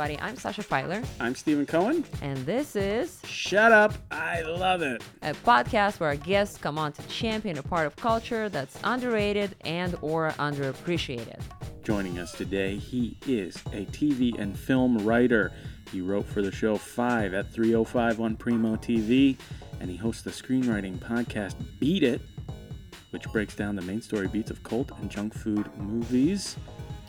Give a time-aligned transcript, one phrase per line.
[0.00, 0.26] everybody.
[0.26, 2.04] I'm Sasha Feiler, I'm Stephen Cohen.
[2.22, 3.92] and this is Shut up.
[4.10, 5.02] I love it.
[5.20, 9.54] a podcast where our guests come on to champion a part of culture that's underrated
[9.60, 11.40] and or underappreciated.
[11.84, 15.52] Joining us today, he is a TV and film writer.
[15.92, 19.36] He wrote for the show 5 at 305 on Primo TV,
[19.80, 22.22] and he hosts the screenwriting podcast Beat It,
[23.10, 26.56] which breaks down the main story beats of cult and junk food movies.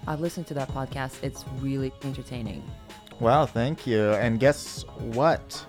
[0.07, 1.23] I've listened to that podcast.
[1.23, 2.63] It's really entertaining.
[3.19, 4.11] Well, thank you.
[4.13, 5.65] And guess what?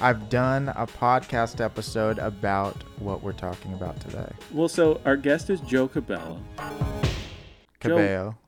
[0.00, 4.30] I've done a podcast episode about what we're talking about today.
[4.52, 6.40] Well, so our guest is Joe Cabello.
[6.56, 7.08] Joe-
[7.80, 8.38] Cabello.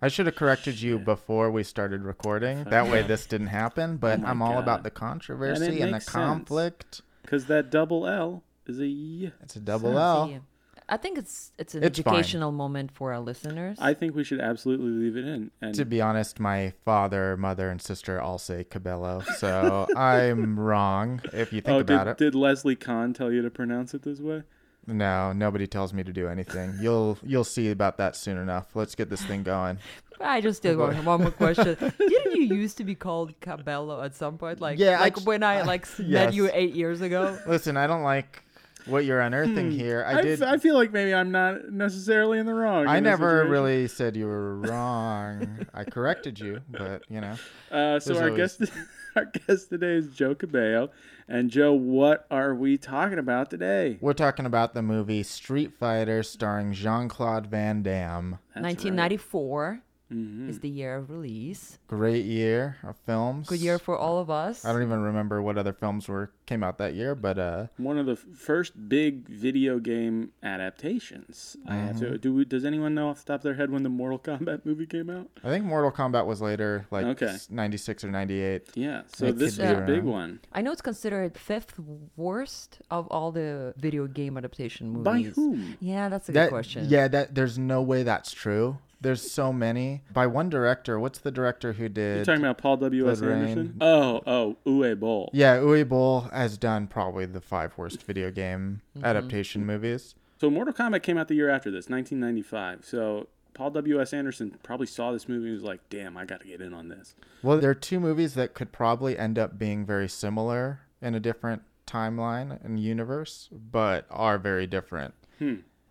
[0.00, 2.62] I should have corrected you before we started recording.
[2.64, 4.62] That way this didn't happen, oh but Oh I'm all God.
[4.62, 7.00] about the controversy and, the conflict.
[7.22, 9.32] Because that double L is a y.
[9.42, 10.40] It's a double So, L.
[10.88, 10.94] yeah.
[10.94, 12.14] I think it's it's an It's fine.
[12.14, 13.78] educational moment for our listeners.
[13.80, 15.50] I think we should absolutely leave it in.
[15.60, 21.20] And To be honest, my father, mother, and sister all say Cabello, so I'm wrong
[21.32, 22.18] if you think oh, about did, it.
[22.18, 24.42] did Leslie Kahn tell you to pronounce it this way?
[24.86, 26.74] No, nobody tells me to do anything.
[26.80, 28.74] You'll you'll see about that soon enough.
[28.74, 29.78] Let's get this thing going.
[30.20, 31.76] I just still got one more question.
[31.98, 34.60] Didn't you used to be called Cabello at some point?
[34.60, 36.34] Like, Yeah, I like j- when I like s- met yes.
[36.34, 37.38] you eight years ago.
[37.46, 38.42] Listen, I don't like
[38.88, 40.04] what you're unearthing here.
[40.06, 40.42] I I, did.
[40.42, 42.86] f- I feel like maybe I'm not necessarily in the wrong.
[42.86, 43.50] I never situation.
[43.52, 45.66] really said you were wrong.
[45.74, 47.34] I corrected you, but you know,
[47.70, 48.72] Uh, so our always- guest,
[49.16, 50.90] our guest today is Joe Cabello,
[51.28, 53.98] and Joe, what are we talking about today?
[54.00, 58.38] we're talking about the movie Street Fighter starring Jean Claude Van Damme.
[58.54, 59.80] That's 1994
[60.12, 60.48] Mhm.
[60.48, 61.78] is the year of release.
[61.86, 63.46] Great year of films.
[63.48, 64.64] Good year for all of us.
[64.64, 67.98] I don't even remember what other films were came out that year, but uh, One
[67.98, 71.56] of the f- first big video game adaptations.
[71.66, 72.12] I have Mm-hmm.
[72.12, 72.18] to.
[72.18, 74.64] Do we, does anyone know off the top of their head when the Mortal Kombat
[74.64, 75.28] movie came out?
[75.44, 77.36] I think Mortal Kombat was later, like Okay.
[77.50, 78.70] '96 or '98.
[78.74, 79.02] Yeah.
[79.08, 80.04] So It this is a big around.
[80.06, 80.40] one.
[80.52, 81.78] I know it's considered fifth
[82.16, 85.04] worst of all the video game adaptation movies.
[85.04, 85.76] By whom?
[85.80, 86.86] Yeah, that's a good That question.
[86.88, 88.78] yeah, that there's no way that's true.
[89.00, 90.98] There's so many by one director.
[90.98, 92.16] What's the director who did?
[92.16, 93.08] You're talking about Paul W.
[93.10, 93.22] S.
[93.22, 93.76] Anderson?
[93.80, 95.30] Oh, oh, Uwe Boll.
[95.32, 99.04] Yeah, Uwe Boll has done probably the five worst video game Mm-hmm.
[99.06, 100.14] adaptation movies.
[100.40, 102.84] So Mortal Kombat came out the year after this, 1995.
[102.84, 104.00] So Paul W.
[104.00, 104.12] S.
[104.12, 106.88] Anderson probably saw this movie and was like, "Damn, I got to get in on
[106.88, 111.14] this." Well, there are two movies that could probably end up being very similar in
[111.14, 115.14] a different timeline and universe, but are very different.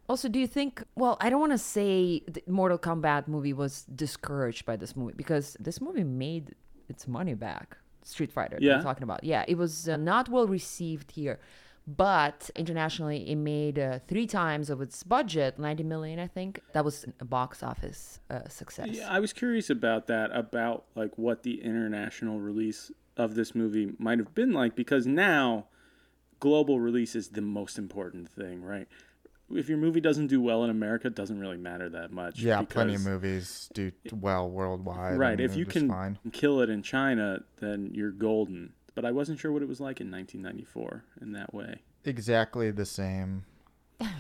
[0.10, 0.84] Also, do you think?
[0.96, 5.14] Well, I don't want to say the Mortal Kombat movie was discouraged by this movie
[5.16, 6.56] because this movie made
[6.88, 7.78] its money back.
[8.04, 8.78] Street Fighter, Yeah.
[8.78, 9.24] I'm talking about.
[9.24, 11.40] Yeah, it was uh, not well received here,
[11.86, 16.62] but internationally, it made uh, three times of its budget, 90 million, I think.
[16.72, 18.88] That was a box office uh, success.
[18.92, 23.92] Yeah, I was curious about that, about like what the international release of this movie
[23.98, 25.66] might have been like, because now
[26.40, 28.88] global release is the most important thing, right?
[29.50, 32.40] If your movie doesn't do well in America, it doesn't really matter that much.
[32.40, 35.18] Yeah, plenty of movies do well worldwide.
[35.18, 35.40] Right.
[35.40, 36.20] If you can fine.
[36.34, 38.74] kill it in China, then you're golden.
[38.94, 41.76] But I wasn't sure what it was like in 1994 in that way.
[42.04, 43.46] exactly the same.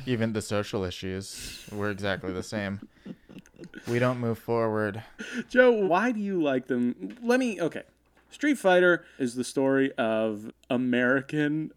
[0.05, 2.87] Even the social issues were exactly the same.
[3.87, 5.01] We don't move forward.
[5.49, 7.17] Joe, why do you like them?
[7.23, 7.59] Let me.
[7.59, 7.83] Okay.
[8.29, 11.71] Street Fighter is the story of American.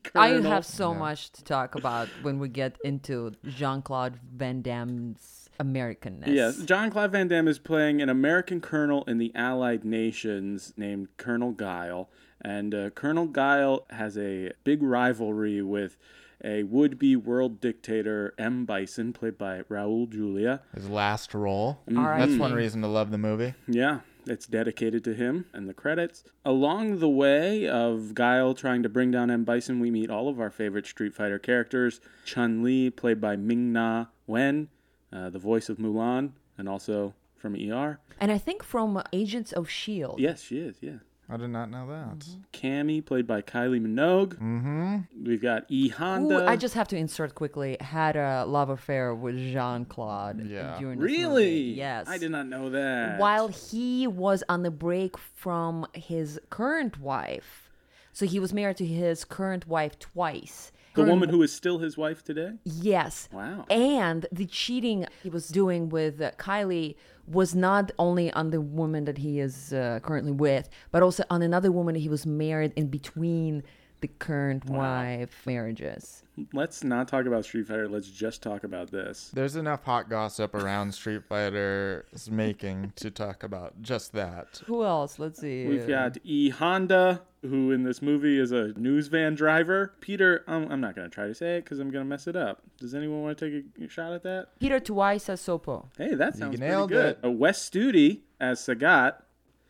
[0.14, 0.98] I have so Yeah.
[0.98, 6.26] much to talk about when we get into Jean Claude Van Damme's Americanness.
[6.28, 11.08] Yes, Jean Claude Van Damme is playing an American colonel in the Allied nations named
[11.16, 12.08] Colonel Guile.
[12.40, 15.96] And uh, Colonel Guile has a big rivalry with
[16.44, 18.64] a would be world dictator, M.
[18.64, 20.62] Bison, played by Raul Julia.
[20.74, 21.80] His last role.
[21.96, 22.26] R.I.P..
[22.26, 23.54] That's one reason to love the movie.
[23.68, 26.24] Yeah, it's dedicated to him and the credits.
[26.44, 29.44] Along the way of Guile trying to bring down M.
[29.44, 32.00] Bison, we meet all of our favorite Street Fighter characters.
[32.24, 34.68] Chun Li, played by Ming Na Wen,
[35.12, 37.98] uh, the voice of Mulan, and also from ER.
[38.20, 40.22] And I think from Agents of S.H.I.E.L.D.
[40.22, 40.98] Yes, she is, yeah.
[41.32, 42.26] I did not know that.
[42.52, 44.34] Cammy, played by Kylie Minogue.
[44.34, 45.24] Mm-hmm.
[45.24, 46.44] We've got E Honda.
[46.44, 47.78] Ooh, I just have to insert quickly.
[47.80, 50.46] Had a love affair with Jean Claude.
[50.46, 50.76] Yeah.
[50.78, 51.44] During this really?
[51.44, 51.74] movie.
[51.76, 52.06] Yes.
[52.06, 53.18] I did not know that.
[53.18, 57.70] While he was on the break from his current wife,
[58.12, 60.70] so he was married to his current wife twice.
[60.94, 62.52] The woman who is still his wife today?
[62.64, 63.30] Yes.
[63.32, 63.64] Wow.
[63.70, 66.96] And the cheating he was doing with uh, Kylie
[67.26, 71.42] was not only on the woman that he is uh, currently with, but also on
[71.42, 73.62] another woman he was married in between
[74.00, 76.24] the current wife marriages.
[76.52, 77.88] Let's not talk about Street Fighter.
[77.88, 79.30] Let's just talk about this.
[79.32, 84.60] There's enough hot gossip around Street Fighter's making to talk about just that.
[84.66, 85.20] Who else?
[85.20, 85.66] Let's see.
[85.66, 89.94] We've got E Honda, who in this movie is a news van driver.
[90.00, 92.26] Peter, I'm, I'm not going to try to say it because I'm going to mess
[92.26, 92.62] it up.
[92.78, 94.58] Does anyone want to take a shot at that?
[94.60, 95.86] Peter Tuwaisa Sopo.
[95.98, 97.04] Hey, that sounds pretty good.
[97.06, 97.18] it.
[97.22, 99.14] A Wes Studi as Sagat.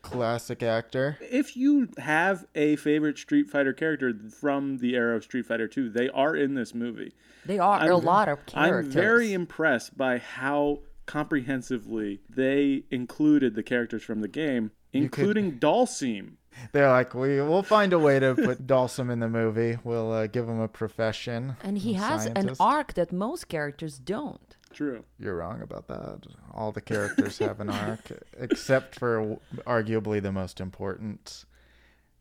[0.02, 1.16] Classic actor.
[1.20, 5.90] If you have a favorite Street Fighter character from the era of Street Fighter 2,
[5.90, 7.12] they are in this movie.
[7.46, 8.86] They are a I'm- lot of characters.
[8.96, 15.58] I'm very impressed by how comprehensively they included the characters from the game, could- including
[15.58, 16.32] Dhalsim.
[16.72, 19.78] They're like, we we'll find a way to put Dhalsim in the movie.
[19.84, 21.56] We'll uh, give him a profession.
[21.62, 24.56] and he a has an arc that most characters don't.
[24.72, 25.04] True.
[25.18, 26.26] You're wrong about that.
[26.52, 28.00] All the characters have an arc,
[28.38, 31.44] except for arguably the most important,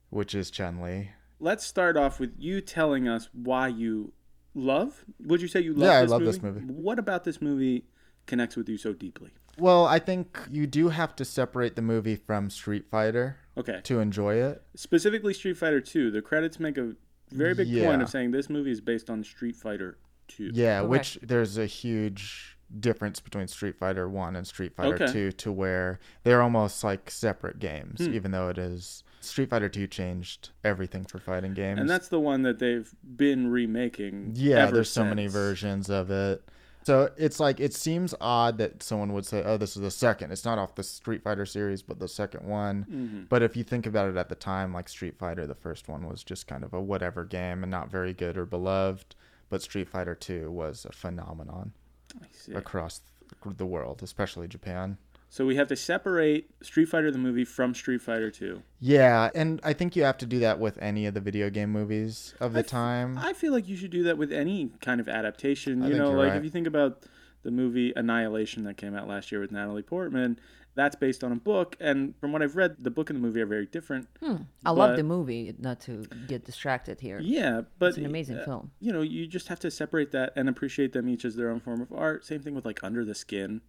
[0.09, 1.11] which is Chun Li.
[1.39, 4.11] Let's start off with you telling us why you
[4.53, 5.05] love.
[5.25, 6.31] Would you say you love Yeah, I love movie?
[6.31, 6.59] this movie.
[6.65, 7.85] What about this movie
[8.25, 9.31] connects with you so deeply?
[9.61, 13.79] Well, I think you do have to separate the movie from Street Fighter Okay.
[13.83, 14.63] to enjoy it.
[14.75, 16.09] Specifically Street Fighter 2.
[16.09, 16.93] The credits make a
[17.31, 19.99] very big point of saying this movie is based on Street Fighter
[20.29, 20.49] 2.
[20.53, 20.89] Yeah, Correct.
[20.89, 25.11] which there's a huge difference between Street Fighter 1 and Street Fighter Okay.
[25.11, 28.13] 2 to where they're almost like separate games, Hmm.
[28.13, 31.79] even though it is Street Fighter 2 changed everything for fighting games.
[31.79, 34.31] And that's the one that they've been remaking.
[34.35, 36.43] yeah, ever there's so many versions of it.
[36.83, 40.31] So it's like it seems odd that someone would say, "Oh, this is the second.
[40.31, 43.29] It's not off the Street Fighter series, but the second one." Mhm.
[43.29, 46.07] But if you think about it at the time, like Street Fighter, the first one
[46.07, 49.15] was just kind of a whatever game and not very good or beloved.
[49.49, 51.73] But Street Fighter 2 was a phenomenon
[52.21, 52.53] I see.
[52.53, 53.01] across
[53.45, 54.97] the world, especially Japan.
[55.31, 58.61] So we have to separate Street Fighter the movie from Street Fighter 2.
[58.81, 61.71] Yeah, and I think you have to do that with any of the video game
[61.71, 63.17] movies of the I f- time.
[63.17, 65.83] I feel like you should do that with any kind of adaptation.
[65.83, 66.37] I You know, like right.
[66.37, 67.05] if you think about
[67.43, 70.37] the movie Annihilation that came out last year with Natalie Portman,
[70.75, 71.77] that's based on a book.
[71.79, 74.09] And from what I've read, the book and the movie are very different.
[74.21, 74.35] Hmm.
[74.65, 77.21] I love the movie, not to get distracted here.
[77.21, 78.71] Yeah, but It's an amazing uh, film.
[78.81, 81.61] You know, you just have to separate that and appreciate them each as their own
[81.61, 82.25] form of art.
[82.25, 83.61] Same thing with like Under the Skin,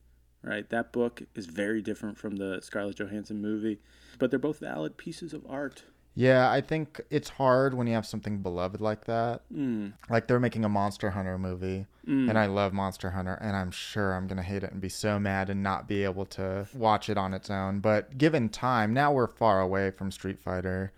[0.42, 0.68] right?
[0.70, 3.78] That book is very different from the Scarlett Johansson movie,
[4.18, 5.84] but they're both valid pieces of art.
[6.14, 9.40] yeah, I think it's hard when you have something beloved like that.
[9.50, 9.94] Mm.
[10.10, 12.28] Like they're making a Monster Hunter movie, Mm.
[12.28, 15.18] and I love Monster Hunter, and I'm sure I'm gonna hate it and be so
[15.18, 17.80] mad and not be able to watch it on its own.
[17.80, 20.92] But given time, now we're far away from Street Fighter.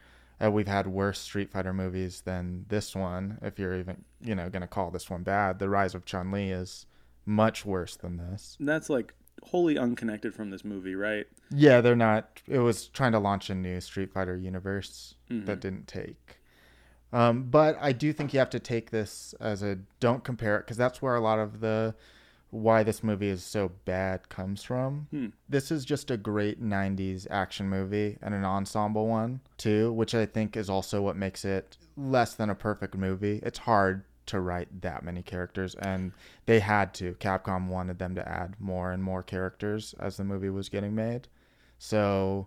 [0.45, 3.39] Uh, we've had worse Street Fighter movies than this one.
[3.41, 6.51] If you're even, you know, gonna call this one bad, The Rise of Chun Li
[6.51, 6.87] is
[7.25, 8.57] much worse than this.
[8.59, 9.15] That's like
[9.45, 11.27] wholly unconnected from this movie, right?
[11.51, 12.43] Yeah, they're not.
[12.47, 15.47] It was trying to launch a new Street Fighter universe Mhm.
[15.47, 16.39] that didn't take.
[17.13, 20.63] Um, but I do think you have to take this as a don't compare it
[20.63, 21.95] because that's where a lot of the
[22.51, 25.09] why this movie is so bad comes from.
[25.11, 25.27] Hmm.
[25.49, 30.25] This is just a great 90s action movie and an ensemble one, too, which I
[30.27, 33.41] think is also what makes it less than a perfect movie.
[33.43, 36.13] It's hard to write that many characters, and
[36.47, 37.15] they had to.
[37.15, 41.29] Capcom wanted them to add more and more characters as the movie was getting made.
[41.79, 42.47] So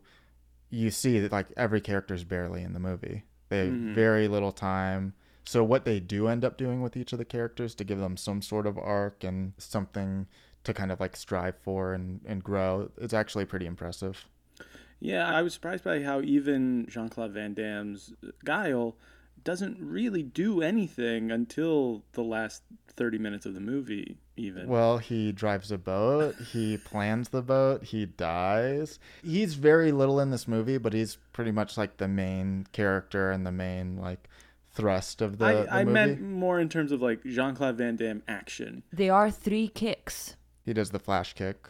[0.69, 3.23] you see that like every character is barely in the movie.
[3.49, 3.93] They have Mhm.
[3.95, 5.13] very little time.
[5.45, 8.17] So what they do end up doing with each of the characters to give them
[8.17, 10.27] some sort of arc and something
[10.65, 14.25] to kind of like strive for and, and grow, it's actually pretty impressive.
[14.99, 18.97] Yeah, I was surprised by how even Jean Claude Van Damme's Guile
[19.43, 22.63] doesn't really do anything until the last
[22.95, 24.67] 30 minutes of the movie, even.
[24.67, 28.99] Well, he drives a boat, he plans the boat, he dies.
[29.23, 33.45] He's very little in this movie, but he's pretty much like the main character and
[33.45, 34.27] the main like
[34.73, 35.93] thrust of the, I, the I movie.
[35.93, 38.83] meant more in terms of like Jean Claude Van Damme action.
[38.91, 40.35] There are three kicks.
[40.65, 41.67] He does the flash kick.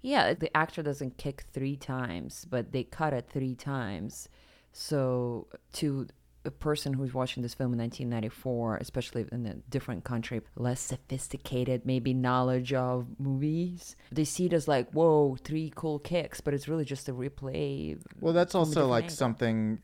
[0.00, 4.28] Yeah, the actor doesn't kick three times, but they cut it three times.
[4.72, 6.06] So to
[6.48, 11.86] a person who's watching this film in 1994, especially in a different country, less sophisticated,
[11.86, 16.66] maybe knowledge of movies, they see it as like, whoa, three cool kicks, but it's
[16.66, 18.00] really just a replay.
[18.20, 19.16] Well, that's also like angle.
[19.16, 19.78] something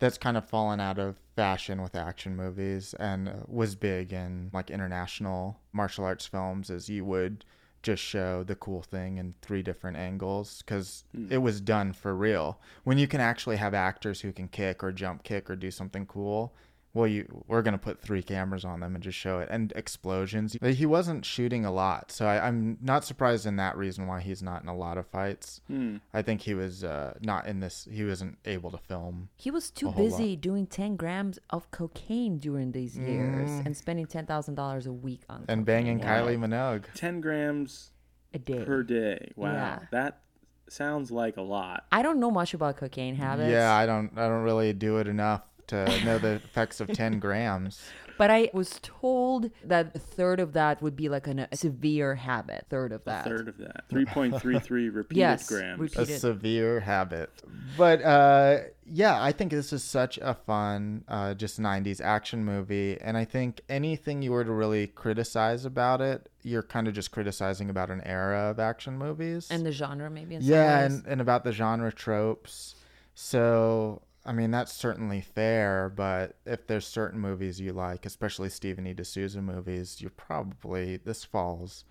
[0.00, 4.70] that's kind of fallen out of fashion with action movies and was big in like
[4.70, 7.44] international martial arts films as you would
[7.82, 11.26] just show the cool thing in three different angles because hmm.
[11.30, 12.60] it was done for real.
[12.84, 16.06] When you can actually have actors who can kick or jump kick or do something
[16.06, 16.54] cool,
[16.92, 20.56] well, you we're gonna put three cameras on them and just show it, and explosions.
[20.60, 24.20] But He wasn't shooting a lot, so I, I'm not surprised in that reason why
[24.20, 25.60] he's not in a lot of fights.
[25.68, 25.96] Hmm.
[26.12, 27.86] I think he was uh, not in this.
[27.90, 29.28] He wasn't able to film.
[29.36, 30.18] He was too A whole lot.
[30.18, 33.66] busy doing 10 grams of cocaine during these years Mm.
[33.66, 35.64] and spending $10,000 a week on And cocaine.
[35.64, 36.20] banging Yeah.
[36.22, 36.84] Kylie Minogue.
[36.94, 37.92] 10 grams
[38.34, 38.64] a day.
[38.64, 39.32] per day.
[39.36, 39.52] Wow.
[39.52, 39.78] Yeah.
[39.92, 40.20] That
[40.68, 41.84] sounds like a lot.
[41.90, 43.50] I don't know much about cocaine habits.
[43.50, 44.16] Yeah, I don't.
[44.16, 47.80] I don't really do it enough to know the effects of 10 grams.
[48.18, 52.16] But I was told that a third of that would be like an, a severe
[52.16, 52.66] habit.
[52.68, 53.24] Third of A that.
[53.24, 53.88] third of that.
[53.88, 55.80] 3.33 repeated Yes, grams.
[55.80, 57.30] repeat- a severe habit.
[57.78, 62.98] But uh, yeah, I think this is such a fun, uh, just 90s action movie.
[63.00, 67.12] And I think anything you were to really criticize about it, you're kind of just
[67.12, 69.48] criticizing about an era of action movies.
[69.50, 70.34] And the genre, maybe.
[70.34, 70.98] In yeah, some ways.
[71.04, 72.74] and, and about the genre tropes.
[73.14, 75.92] So, I mean, that's certainly fair.
[75.94, 78.94] But if there's certain movies you like, especially Stephen E.
[78.94, 81.84] D'Souza movies, you're probably, this falls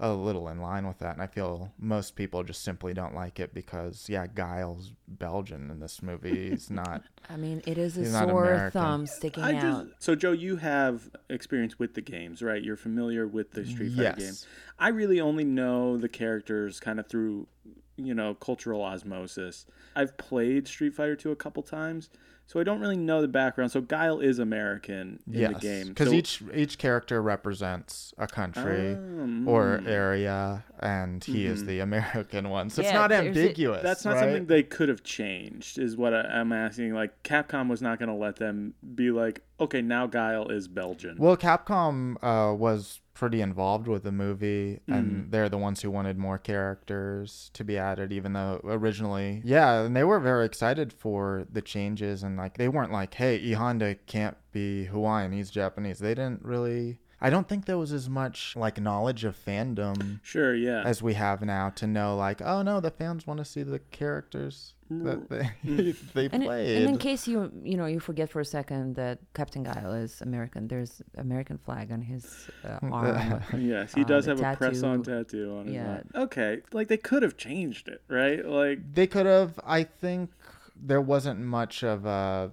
[0.00, 1.12] a little in line with that.
[1.14, 5.78] And I feel most people just simply don't like it because, yeah, Guile's Belgian in
[5.78, 6.50] this movie.
[6.50, 7.02] He's not.
[7.30, 9.86] I mean, it is a sore thumb sticking I just out.
[10.00, 12.62] so Joe, you have experience with the games, right?
[12.64, 14.18] You're familiar with the Street Fighter Yes.
[14.18, 14.46] games.
[14.76, 17.46] I really only know the characters kind of through,
[17.96, 19.66] you know, cultural osmosis.
[19.94, 22.10] I've played Street Fighter 2 a couple times,
[22.46, 23.72] so I don't really know the background.
[23.72, 25.54] So Guile is American in yes.
[25.54, 25.88] the game.
[25.88, 28.92] Because So- each, each character represents a country.
[28.94, 31.66] Um, Or area, and he is Mhm.
[31.66, 32.68] the American one.
[32.70, 33.82] So Yeah, it's not there's a- ambiguous.
[33.82, 34.20] That's not right?
[34.20, 36.92] something they could have changed, is what I, I'm asking.
[36.94, 41.16] Like, Capcom was not going to let them be like, okay, now Guile is Belgian.
[41.18, 44.94] Well, Capcom uh, was pretty involved with the movie, Mm.
[44.98, 49.80] and they're the ones who wanted more characters to be added, even though originally, yeah,
[49.82, 53.52] and they were very excited for the changes, and like they weren't like, "Hey, E
[53.54, 56.98] Honda can't be Hawaiian; he's Japanese." They didn't really.
[57.20, 60.82] I don't think there was as much like knowledge of fandom sure, yeah.
[60.84, 63.78] as we have now to know, like, oh no, the fans want to see the
[63.78, 65.50] characters that they
[66.14, 66.76] they And, played.
[66.76, 70.20] and in case you you know you forget for a second that Captain Guile is
[70.20, 73.42] American, there's American flag on his uh, arm.
[73.58, 75.24] Yes, he Uh, does the have a press-on tattoo.
[75.24, 75.88] tattoo on his Yeah.
[75.92, 76.08] arm.
[76.26, 78.44] Okay, like they could have changed it, right?
[78.46, 79.58] Like, They could have.
[79.64, 80.30] I think
[80.76, 82.52] there wasn't much of a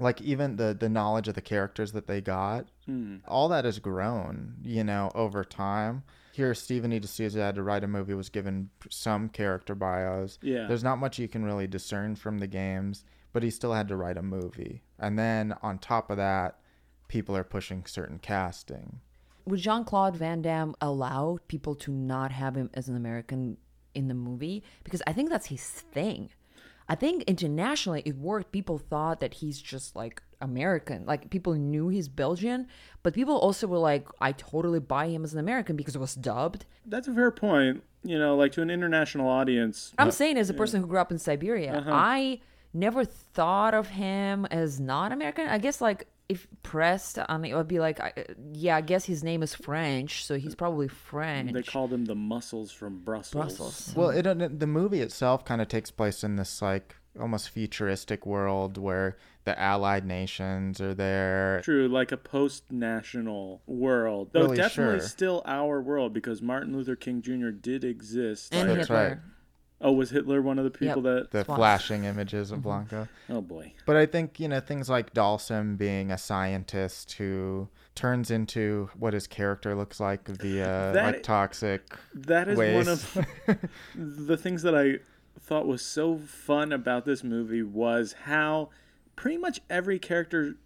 [0.00, 2.66] like even the the knowledge of the characters that they got.
[2.86, 6.02] hmm, All that has grown, you know, over time.
[6.32, 7.00] Here, Stephen E.
[7.00, 10.38] D'Souza had to write a movie, was given some character bios.
[10.40, 13.88] yeah, There's not much you can really discern from the games, but he still had
[13.88, 14.82] to write a movie.
[15.00, 16.60] And then on top of that,
[17.08, 19.00] people are pushing certain casting.
[19.46, 23.56] Would Jean Claude Van Damme allow people to not have him as an American
[23.94, 24.62] in the movie?
[24.84, 26.30] Because I think that's his thing.
[26.88, 28.52] I think internationally it worked.
[28.52, 31.04] People thought that he's just like American.
[31.04, 32.66] Like people knew he's Belgian,
[33.02, 36.14] but people also were like, I totally buy him as an American because it was
[36.14, 36.64] dubbed.
[36.86, 37.82] that's a fair point.
[38.04, 39.92] You know, like to an international audience.
[39.98, 41.90] I'm saying as a person who grew up in Siberia, uh-huh.
[41.92, 42.40] I
[42.72, 45.48] never thought of him as not American.
[45.48, 48.12] I guess like if pressed on it, would be like, I,
[48.52, 51.52] yeah, I guess his name is French, so he's probably French.
[51.52, 53.32] They called them the muscles from Brussels.
[53.56, 53.92] Brussels.
[53.96, 58.26] Well, it uh, the movie itself kind of takes place in this like almost futuristic
[58.26, 61.60] world where the allied nations are there.
[61.64, 65.08] True, like a post-national world, though Really, definitely sure.
[65.08, 67.48] still our world because Martin Luther King Jr.
[67.50, 68.54] did exist.
[68.54, 69.08] and That's Hitler.
[69.08, 69.18] right.
[69.80, 71.30] Oh, was Hitler one of the people that?
[71.30, 71.56] The Swat.
[71.56, 72.10] flashing mm-hmm.
[72.10, 73.06] images of Blanco.
[73.28, 73.72] Oh boy.
[73.86, 79.14] But I think, you know, things like Dhalsim being a scientist who turns into what
[79.14, 81.82] his character looks like via That- like toxic
[82.14, 82.74] That is ways.
[82.74, 83.26] one of
[84.26, 84.98] the things that I
[85.40, 88.70] thought was so fun about this movie was how
[89.16, 90.56] pretty much every character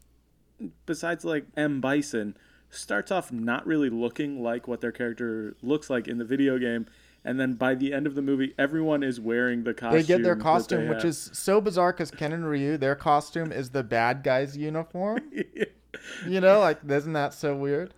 [0.86, 2.36] besides like M Bison
[2.70, 6.86] starts off not really looking like what their character looks like in the video game
[7.24, 10.22] and then by the end of the movie everyone is wearing the costume they get
[10.22, 11.06] their costume, which have.
[11.06, 15.20] is so bizarre because Ken and Ryu, their costume is the bad guy's uniform.
[16.26, 17.94] you know, like isn't that so weird?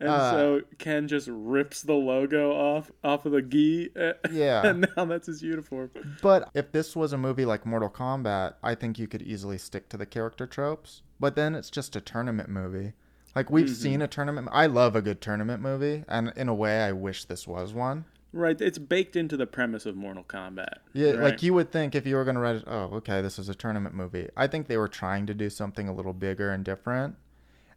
[0.00, 4.62] and uh, so Ken just rips the logo off off of the gi uh, Yeah.
[4.66, 5.90] and now that's his uniform
[6.22, 9.88] But if this was a movie like Mortal Kombat, I think you could easily stick
[9.90, 11.02] to the character tropes.
[11.20, 12.92] But then it's just a tournament movie.
[13.34, 14.48] Like we've seen a tournament.
[14.50, 18.04] I love a good tournament movie, and in a way, I wish this was one.
[18.32, 21.20] Right it's baked into the premise of Mortal Kombat Yeah, right?
[21.20, 23.54] like you would think if you were going to write, oh, okay, this is a
[23.54, 24.28] tournament movie.
[24.36, 27.16] I think they were trying to do something a little bigger and different,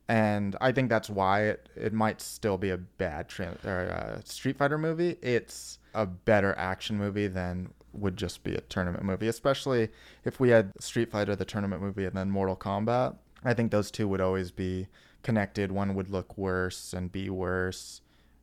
[0.08, 4.22] and I think that's why it it might still be a bad tra- or, uh,
[4.26, 5.18] Street Fighter movie.
[5.22, 9.90] It's a better action movie than would just be a tournament movie, especially
[10.24, 13.16] if we had Street Fighter the tournament movie and then Mortal Kombat.
[13.44, 14.88] I think those two would always be
[15.24, 15.72] connected.
[15.72, 18.02] One would look worse and be worse,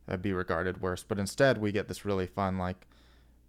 [0.09, 1.03] Uh, be regarded worse.
[1.07, 2.87] But instead, we get this really fun, like,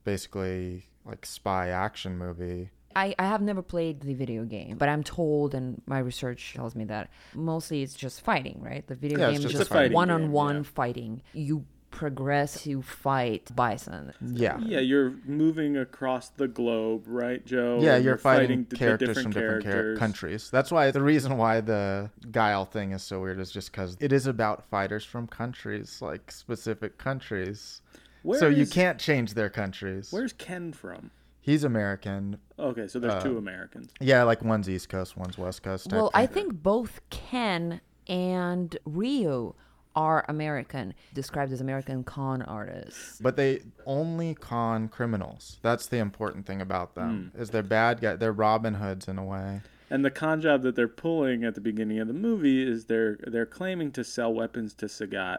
[0.05, 2.71] basically, like spy action movie.
[2.95, 6.75] I, I have never played the video game, but I'm told, and my research tells
[6.75, 8.87] me that mostly it's just fighting, right?
[8.87, 11.23] The video Yeah, game is just just one on one fighting.
[11.33, 11.65] You
[12.01, 14.11] progress to fight bison.
[14.23, 14.59] Yeah.
[14.61, 17.79] Yeah, you're moving across the globe, right, Joe?
[17.83, 19.99] Yeah, And you're, fighting, d- the characters from different char- characters.
[19.99, 20.51] countries.
[20.51, 24.13] That's why the reason why the Guile thing is so weird is just because it
[24.15, 27.83] is about fighters from countries, like specific countries.
[28.23, 30.09] Where so you can't change their countries.
[30.11, 31.11] Where's Ken from?
[31.43, 32.39] He's American.
[32.59, 33.91] Okay, so there's Uh, two Americans.
[34.01, 35.93] Yeah, like one's East Coast, one's West Coast.
[35.93, 39.55] Well, I think both Ken and Ryu
[39.97, 43.19] are American, described as American con artists.
[43.21, 45.59] But they only con criminals.
[45.63, 47.33] That's the important thing about them.
[47.35, 47.41] Hmm.
[47.41, 48.19] Is they're bad guys.
[48.19, 49.61] They're Robin Hoods in a way.
[49.91, 53.19] And the con job that they're pulling at the beginning of the movie is they're
[53.27, 55.39] they're claiming to sell weapons to Sagat,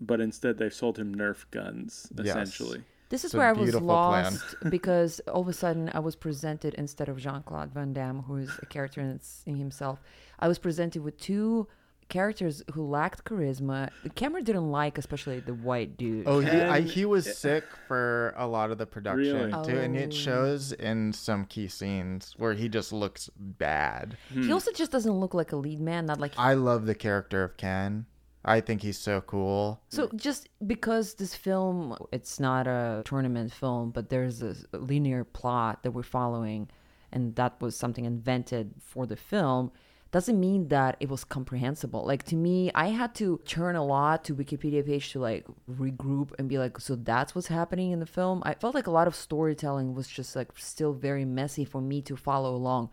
[0.00, 2.26] but instead they've sold him Nerf guns Yes.
[2.26, 2.82] essentially.
[3.08, 6.74] This is It's where I was lost because all of a sudden I was presented
[6.74, 10.00] instead of Jean Claude Van Damme, who is a character in, in himself,
[10.40, 11.68] I was presented with two
[12.08, 13.90] characters who lacked charisma.
[14.14, 16.26] Cameron didn't like, especially the white dude.
[16.26, 19.64] Oh, he, I, he was sick for a lot of the production Really?
[19.66, 20.00] too, and Oh.
[20.00, 24.16] it shows in some key scenes where he just looks bad.
[24.32, 24.42] Hmm.
[24.42, 27.42] He also just doesn't look like a lead man, not like I love the character
[27.44, 28.06] of Ken.
[28.44, 29.80] I think he's so cool.
[29.88, 35.82] So just because this film it's not a tournament film, but there's a linear plot
[35.82, 36.68] that we're following
[37.10, 39.72] and that was something invented for the film
[40.16, 42.02] doesn't mean that it was comprehensible.
[42.06, 46.32] Like to me, I had to turn a lot to Wikipedia page to like regroup
[46.38, 48.42] and be like, so that's what's happening in the film.
[48.46, 52.00] I felt like a lot of storytelling was just like still very messy for me
[52.00, 52.88] to follow along.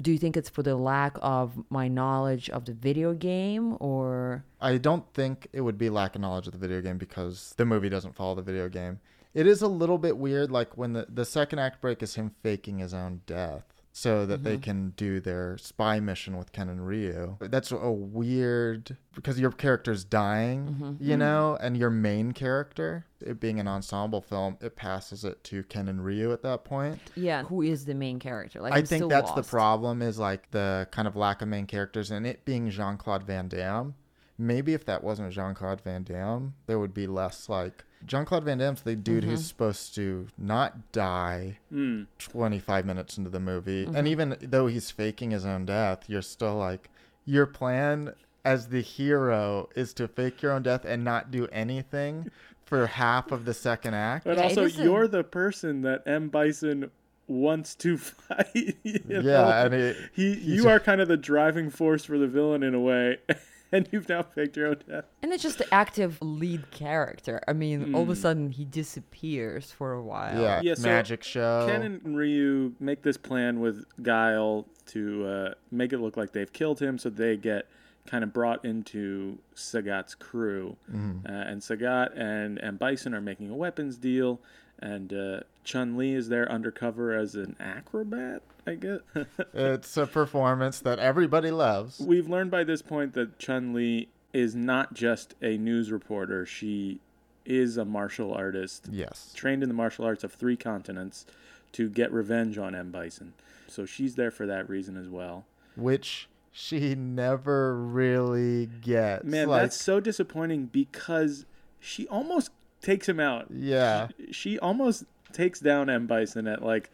[0.00, 4.44] Do you think it's for the lack of my knowledge of the video game or
[4.60, 7.64] I don't think it would be lack of knowledge of the video game because the
[7.64, 9.00] movie doesn't follow the video game.
[9.34, 12.30] It is a little bit weird, like when the, the second act break is him
[12.44, 14.62] faking his own death so that they mm-hmm.
[14.62, 17.36] can do their spy mission with Ken and Ryu.
[17.38, 20.84] That's a weird because your character's dying, mm-hmm.
[21.04, 21.18] you mm-hmm.
[21.18, 25.86] know, and your main character, it being an ensemble film, it passes it to Ken
[25.86, 26.98] and Ryu at that point.
[27.14, 28.62] Yeah, who is the main character?
[28.62, 31.66] Like I I'm think that's the problem is like the kind of lack of main
[31.66, 33.94] characters and it being Jean Claude Van Damme.
[34.38, 38.44] Maybe if that wasn't Jean Claude Van Damme, there would be less like Jean Claude
[38.44, 39.30] Van Damme's the dude Mm-hmm.
[39.32, 42.02] who's supposed to not die Hmm.
[42.18, 43.84] 25 minutes into the movie.
[43.86, 43.96] Mm-hmm.
[43.96, 46.88] And even though he's faking his own death, you're still like,
[47.26, 52.30] your plan as the hero is to fake your own death and not do anything
[52.64, 54.24] for half of the second act.
[54.24, 56.90] But also, is you're the person that M Bison
[57.26, 58.76] wants to fight.
[58.82, 59.20] you know?
[59.20, 62.74] Yeah, and it, he, you are kind of the driving force for the villain in
[62.74, 63.18] a way,
[63.72, 65.04] and you've now faked your own death.
[65.22, 67.40] And it's just the active lead character.
[67.46, 68.20] I mean, all of a Hmm.
[68.20, 70.40] sudden he disappears for a while.
[70.40, 71.66] yeah, Yeah, so magic show.
[71.68, 76.52] Ken and Ryu make this plan with Guile to uh, make it look like they've
[76.52, 77.66] killed him, so they get
[78.06, 80.76] kind of brought into Sagat's crew.
[80.90, 81.26] Mm-hmm.
[81.26, 84.40] Uh, and Sagat and, and Bison are making a weapons deal,
[84.80, 89.00] and uh, Chun Li is there undercover as an acrobat, I guess.
[89.54, 92.00] It's a performance that everybody loves.
[92.00, 97.00] We've learned by this point that Chun Li is not just a news reporter, she
[97.44, 99.32] is a martial artist Yes.
[99.34, 101.26] trained in the martial arts of three continents
[101.72, 102.90] to get revenge on M.
[102.90, 103.32] Bison.
[103.66, 105.44] So she's there for that reason as well.
[105.76, 109.24] Which she never really gets.
[109.24, 111.44] Man, like, that's so disappointing because
[111.78, 112.50] she almost
[112.82, 113.46] takes him out.
[113.50, 114.08] yeah.
[114.30, 116.06] She almost takes down M.
[116.06, 116.90] Bison at like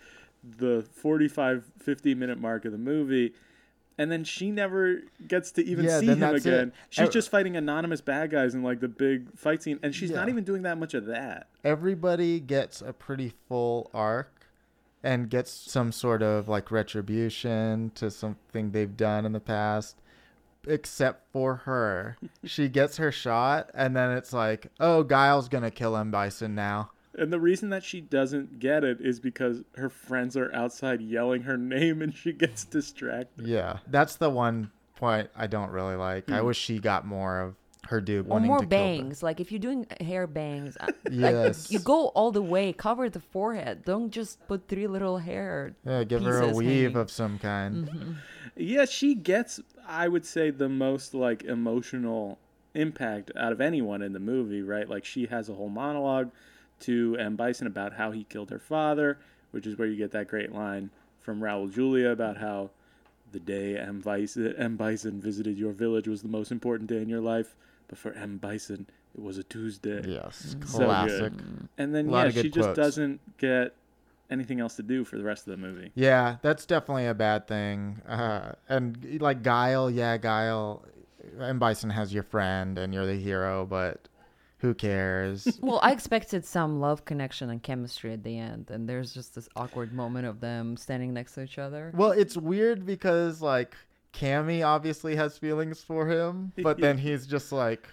[0.59, 3.33] the 45, 50 minute mark of the movie.
[3.99, 6.68] And then she never gets to even Yeah, see him again.
[6.68, 6.75] it.
[6.90, 10.29] She's just fighting anonymous bad guys in like the big fight scene, and she's not
[10.29, 11.46] even doing that much of that.
[11.64, 14.46] Everybody gets a pretty full arc
[15.03, 19.96] and gets some sort of like retribution to something they've done in the past.
[20.67, 22.17] Except for her.
[22.45, 26.11] she gets her shot and then it's like, oh, Guile's gonna kill M.
[26.11, 26.91] Bison now.
[27.19, 31.43] And the reason that she doesn't get it is because her friends are outside yelling
[31.43, 33.47] her name and she gets distracted.
[33.47, 33.79] Yeah.
[33.87, 36.27] That's the one point I don't really like.
[36.27, 36.35] Hmm.
[36.35, 37.55] I wish she got more of
[37.87, 39.22] her dude Or more to kill bangs.
[39.22, 40.77] Like if you're doing hair bangs,
[41.11, 41.64] Yes.
[41.64, 43.85] like you go all the way, cover the forehead.
[43.85, 45.75] Don't just put three little hair.
[45.85, 46.96] Yeah, give her a weave hanging.
[46.96, 47.88] of some kind.
[47.88, 48.12] Mm-hmm.
[48.57, 52.38] Yeah, she gets, I would say, the most like emotional
[52.75, 54.88] impact out of anyone in the movie, right?
[54.88, 56.31] Like she has a whole monologue
[56.81, 57.37] to M.
[57.37, 59.18] Bison about how he killed her father,
[59.51, 62.70] which is where you get that great line from Raul Julia about how
[63.33, 64.01] The day M.
[64.01, 64.77] Bison, M.
[64.77, 67.57] Bison visited your village was the most important day in your life,
[67.88, 68.38] but for M.
[68.38, 70.03] Bison, it was a Tuesday.
[70.07, 71.37] Yes, So classic.
[71.37, 71.68] good.
[71.79, 72.77] And then, yeah, of good she just quotes.
[72.79, 73.75] doesn't get
[74.31, 75.90] anything else to do for the rest of the movie.
[75.94, 78.03] Yeah, that's definitely a bad thing.
[78.09, 80.85] Uh, and like Guile, yeah, Guile,
[81.40, 84.09] M Bison has your friend and you're the hero, but
[84.59, 85.59] who cares?
[85.62, 89.49] Well, I expected some love connection and chemistry at the end, and there's just this
[89.55, 91.92] awkward moment of them standing next to each other.
[91.94, 93.77] well, it's weird because like
[94.17, 97.87] Cammy obviously has feelings for him, but then he's just like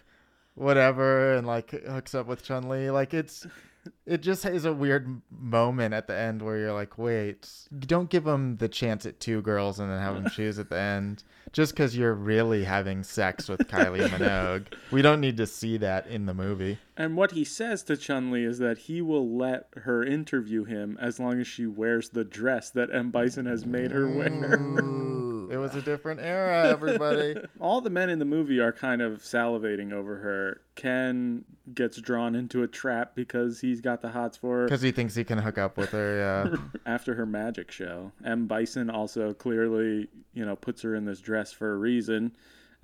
[0.55, 2.89] whatever and like hooks up with Chun Li.
[2.89, 3.45] Like it's
[4.05, 8.25] it just is a weird moment at the end where you're like, wait, don't give
[8.25, 11.23] him the chance at two girls and then have him choose at the end.
[11.51, 16.07] Just because you're really having sex with Kylie Minogue, we don't need to see that
[16.07, 16.77] in the movie.
[16.95, 20.97] And what he says to Chun Li is that he will let her interview him
[21.01, 23.09] as long as she wears the dress that M.
[23.09, 24.29] Bison has made her wear.
[25.51, 27.35] It was a different era, everybody.
[27.59, 30.61] All the men in the movie are kind of salivating over her.
[30.75, 34.91] Ken gets drawn into a trap because he's got the hots for her Because he
[34.91, 36.55] thinks he can hook up with her, yeah.
[36.85, 38.11] after her magic show.
[38.25, 38.47] M.
[38.47, 42.35] Bison also clearly, you know, puts her in this dress for a reason.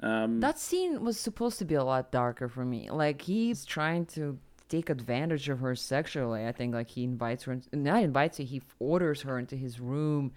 [0.02, 2.90] Um, That scene was supposed to be a lot darker for me.
[2.90, 6.46] Like he's trying to take advantage of her sexually.
[6.46, 10.32] I think like he invites her, not invites her, he orders her into his room,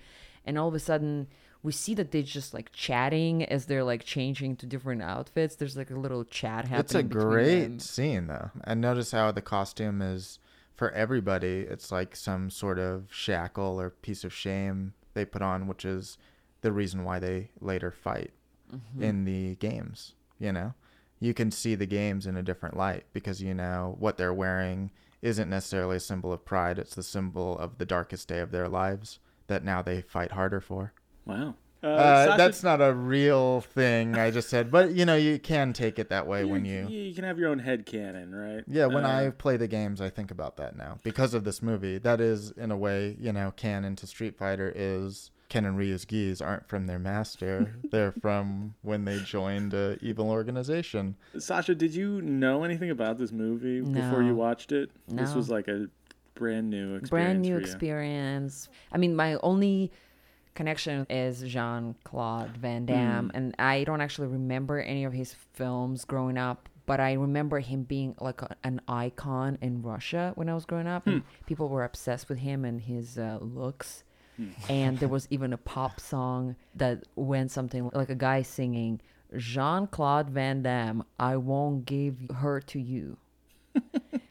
[0.45, 1.29] and all of a sudden
[1.63, 5.55] we see that they're just like chatting as they're like changing to different outfits.
[5.55, 6.81] There's like a little chat happening.
[6.81, 7.79] It's a great them.
[7.79, 8.51] scene, though.
[8.65, 10.41] And notice how the costume is
[10.75, 11.61] for everybody.
[11.61, 16.19] It's like some sort of shackle or piece of shame they put on, which is
[16.63, 18.33] the reason why they later fight
[18.75, 19.03] Mm-hmm.
[19.03, 20.15] in the games.
[20.39, 20.75] You know,
[21.21, 24.91] you can see the games in a different light because you know what they're wearing
[25.21, 26.79] isn't necessarily a symbol of pride.
[26.79, 30.61] It's the symbol of the darkest day of their lives that now they fight harder
[30.61, 30.93] for.
[31.27, 31.55] wow.
[31.85, 35.41] Uh, Uh, Sasha- that's not a real thing I just said, but you know you
[35.41, 36.87] can take it that way when you.
[36.89, 38.63] you can have your own head canon, right?
[38.69, 41.61] Yeah, when Uh, I play the games, I think about that now because of this
[41.61, 41.99] movie.
[41.99, 46.07] That is, in a way, you know, canon to Street Fighter is Ken and Ryu's
[46.07, 51.15] gis aren't from their master; they're from when they joined a evil organization.
[51.39, 54.91] Sasha, did you know anything about this movie before you watched it?
[55.09, 55.89] This was like a
[56.37, 57.11] brand new experience.
[57.11, 57.67] brand new for you.
[57.67, 58.71] experience.
[58.93, 59.93] I mean, my only
[60.55, 66.07] connection is Jean Claude Van Damme, and I don't actually remember any of his films
[66.07, 66.71] growing up.
[66.87, 70.87] But I remember him being like a, an icon in Russia when I was growing
[70.87, 74.03] up, and people were obsessed with him and his uh, looks.
[74.37, 74.49] Hmm.
[74.69, 79.01] And there was even a pop song that went something like a guy singing,
[79.37, 83.17] Jean Claude Van Damme, I won't give her to you.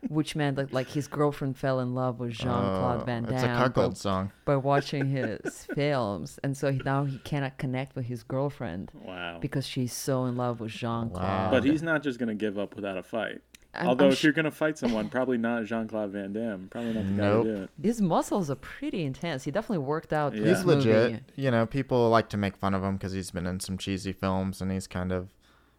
[0.07, 3.33] Which meant like, like his girlfriend fell in love with Jean Claude Oh, Van Damme
[3.33, 4.31] It's a by- cuckold song.
[4.45, 9.37] by watching his films, and so he, now he cannot connect with his girlfriend Wow.
[9.39, 11.51] because she's so in love with Jean Claude.
[11.51, 13.41] But he's not just going to give up without a fight.
[13.73, 16.33] I'm- Although I'm if sh- you're going to fight someone, probably not Jean Claude Van
[16.33, 16.67] Damme.
[16.69, 17.45] Probably not the guy Nope.
[17.45, 17.69] to do it.
[17.81, 19.45] his muscles are pretty intense.
[19.45, 20.33] He definitely worked out.
[20.35, 20.43] Yeah.
[20.43, 20.89] this He's movie.
[20.91, 21.23] legit.
[21.35, 24.11] You know, people like to make fun of him because he's been in some cheesy
[24.11, 25.29] films and he's kind of,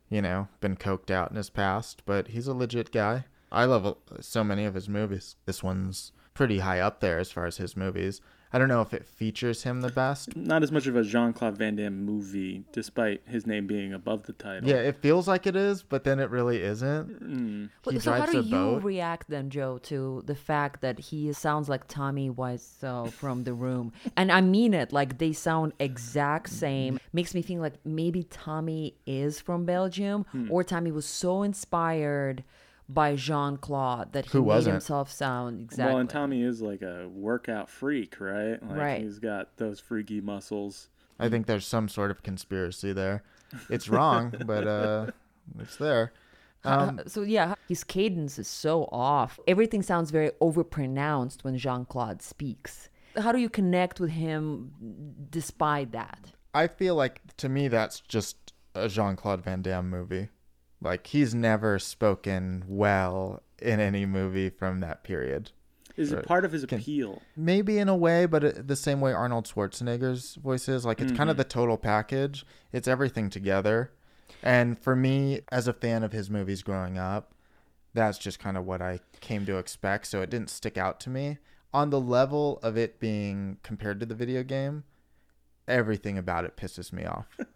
[0.09, 2.03] you know, been coked out in his past.
[2.07, 3.27] But he's a legit guy.
[3.51, 5.37] I love uh, so many of his movies.
[5.45, 8.23] This one's pretty high up there as far as his movies.
[8.53, 10.37] I don't know if it features him the best.
[10.37, 14.25] Not as much of a Jean Claude Van Damme movie, despite his name being above
[14.25, 14.69] the title.
[14.69, 17.23] Yeah, it feels like it is, but then it really isn't.
[17.23, 17.71] Mm.
[17.83, 18.83] But- He so how do you boat.
[18.85, 23.93] react then, Joe, to the fact that he sounds like Tommy Wiseau from The Room?
[24.17, 26.99] And I mean it, like they sound exact same.
[27.13, 30.51] Makes me think like maybe Tommy is from Belgium, Hmm.
[30.51, 32.45] or Tommy was so inspired
[32.89, 34.75] by Jean Claude that he Who made wasn't?
[34.75, 35.93] himself sound exactly.
[35.93, 38.63] Well, and Tommy is like a workout freak, right?
[38.63, 39.03] Like Right.
[39.03, 40.89] He's got those freaky muscles.
[41.19, 43.23] I think there's some sort of conspiracy there.
[43.71, 45.07] It's wrong, but uh,
[45.59, 46.13] it's there.
[46.65, 49.39] Um, so yeah, his cadence is so off.
[49.47, 52.89] Everything sounds very overpronounced when Jean Claude speaks.
[53.17, 54.73] How do you connect with him
[55.31, 56.33] despite that?
[56.55, 60.29] I feel like to me that's just a Jean Claude Van Damme movie.
[60.83, 65.51] Like he's never spoken well in any movie from that period.
[65.97, 67.23] Is it part of his Can- appeal?
[67.37, 70.85] Maybe in a way, but it, the same way Arnold Schwarzenegger's voice is.
[70.85, 71.39] Like it's kind of mm-hmm.
[71.39, 72.47] the total package.
[72.73, 73.93] It's everything together.
[74.43, 77.35] And for me, as a fan of his movies growing up,
[77.95, 80.07] that's just kind of what I came to expect.
[80.07, 81.39] So it didn't stick out to me.
[81.75, 84.85] On the level of it being compared to the video game,
[85.69, 87.39] everything about it pisses me off.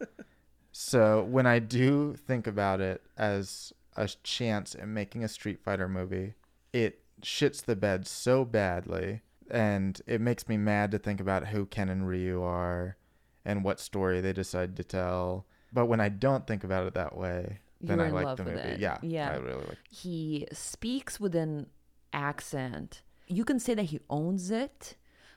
[0.79, 5.89] so when I do think about it as a chance at making a Street Fighter
[5.89, 6.35] movie,
[6.71, 9.23] it shits the bed so badly.
[9.51, 12.99] And it makes me mad to think about who Ken and Ryu are
[13.43, 15.47] and what story they decide to tell.
[15.73, 18.77] But when I don't think about it that way, then You're I like the movie.
[18.79, 19.31] Yeah, Yeah.
[19.31, 19.71] I really like.
[19.73, 19.79] It.
[19.89, 21.69] He speaks with an
[22.13, 23.01] accent.
[23.29, 24.95] You can say that he owns it,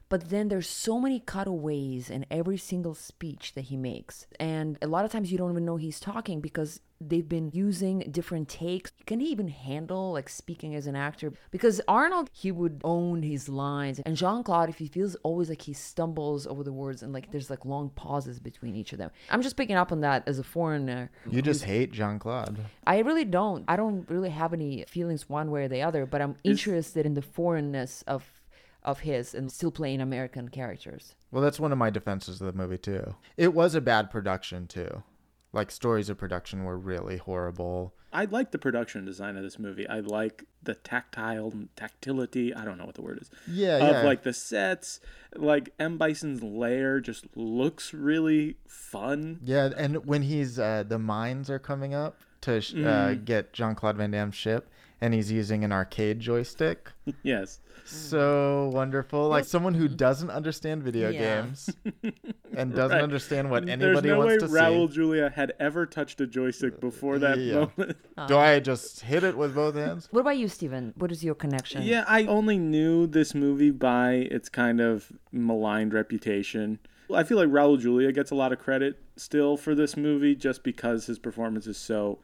[0.09, 4.25] but then there's so many cutaways in every single speech that he makes.
[4.39, 7.99] And a lot of times you don't even know he's talking because they've been using
[8.11, 8.91] different takes.
[9.05, 11.31] Can he even handle like speaking as an actor?
[11.51, 13.99] Because Arnold, he would own his lines.
[14.05, 17.31] And Jean Claude, if he feels always like he stumbles over the words and like
[17.31, 19.11] there's like long pauses between each of them.
[19.29, 21.11] I'm just picking up on that as a foreigner.
[21.29, 22.57] You just hate Jean Claude.
[22.85, 23.63] I really don't.
[23.67, 27.13] I don't really have any feelings one way or the other, but I'm interested in
[27.13, 28.38] the foreignness of
[28.83, 31.15] of his and still playing American characters.
[31.31, 33.15] Well, that's one of my defenses of the movie too.
[33.37, 35.03] It was a bad production too.
[35.51, 37.93] Like stories of production were really horrible.
[38.11, 39.87] I like the production design of this movie.
[39.87, 42.53] I like the tactile tactility.
[42.53, 43.29] I don't know what the word is.
[43.47, 44.01] Yeah, of yeah.
[44.03, 44.99] like the sets.
[45.35, 49.39] Like M Bison's lair just looks really fun.
[49.43, 53.75] Yeah, and when he's uh, the mines are coming up to sh- uh, get Jean
[53.75, 54.69] Claude Van Damme's ship,
[55.01, 56.91] and he's using an arcade joystick.
[57.23, 57.59] yes.
[57.85, 59.29] So wonderful!
[59.29, 61.41] Like someone who doesn't understand video Yeah.
[61.41, 61.69] games
[62.55, 63.03] and doesn't Right.
[63.03, 63.79] understand what anybody else does.
[63.79, 64.95] There's anybody no way wants to Raul see.
[64.95, 67.53] Julia had ever touched a joystick before that Yeah.
[67.77, 67.97] moment.
[68.27, 70.07] Do I just hit it with both hands?
[70.11, 70.93] What about you, Steven?
[70.97, 71.81] What is your connection?
[71.83, 76.79] Yeah, I only knew this movie by its kind of maligned reputation.
[77.11, 80.63] I feel like Raul Julia gets a lot of credit still for this movie just
[80.63, 82.19] because his performance is so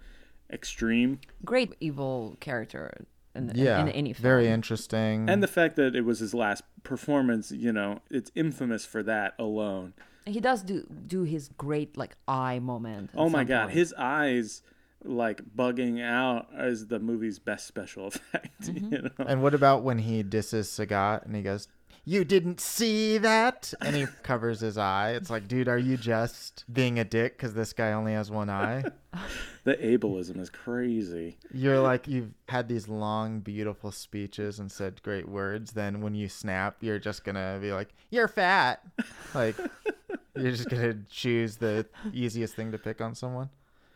[0.51, 1.19] extreme.
[1.43, 4.21] Great evil character in, Yeah, in any film.
[4.23, 5.29] very interesting.
[5.29, 9.33] And the fact that it was his last performance, you know, it's infamous for that
[9.39, 9.93] alone.
[10.25, 13.09] he does do do his great like eye moment.
[13.15, 13.73] Oh my god, point.
[13.77, 14.61] his eyes
[15.03, 18.93] like bugging out is the movie's best special effect, Mm-hmm.
[18.93, 19.11] you know.
[19.27, 21.67] And what about when he disses Sagat and he goes,
[22.05, 25.11] "You didn't see that," and he covers his eye?
[25.11, 28.49] It's like, dude, are you just being a dick because this guy only has one
[28.49, 28.83] eye?
[29.63, 31.37] The ableism is crazy.
[31.51, 35.71] You're like you've had these long, beautiful speeches and said great words.
[35.71, 38.83] Then when you snap, you're just gonna be like, "You're fat."
[39.33, 39.55] Like
[40.35, 43.49] you're just gonna choose the easiest thing to pick on someone.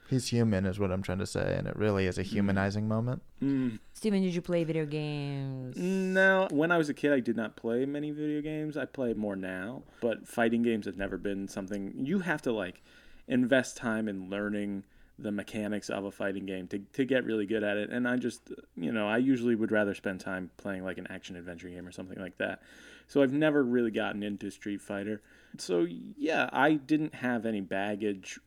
[0.10, 3.22] He's human, is what I'm trying to say, and it really is a humanizing moment.
[3.43, 3.78] Mm.
[3.93, 5.78] Steven, did you play video games?
[5.78, 8.76] No, when I was a kid, I did not play many video games.
[8.76, 12.82] I play more now, but fighting games have never been something you have to like
[13.28, 14.84] invest time in learning
[15.19, 17.89] the mechanics of a fighting game to, to get really good at it.
[17.91, 21.36] And I just, you know, I usually would rather spend time playing like an action
[21.36, 22.62] adventure game or something like that.
[23.08, 25.22] So I've never really gotten into Street Fighter.
[25.58, 25.86] So
[26.17, 28.39] yeah, I didn't have any baggage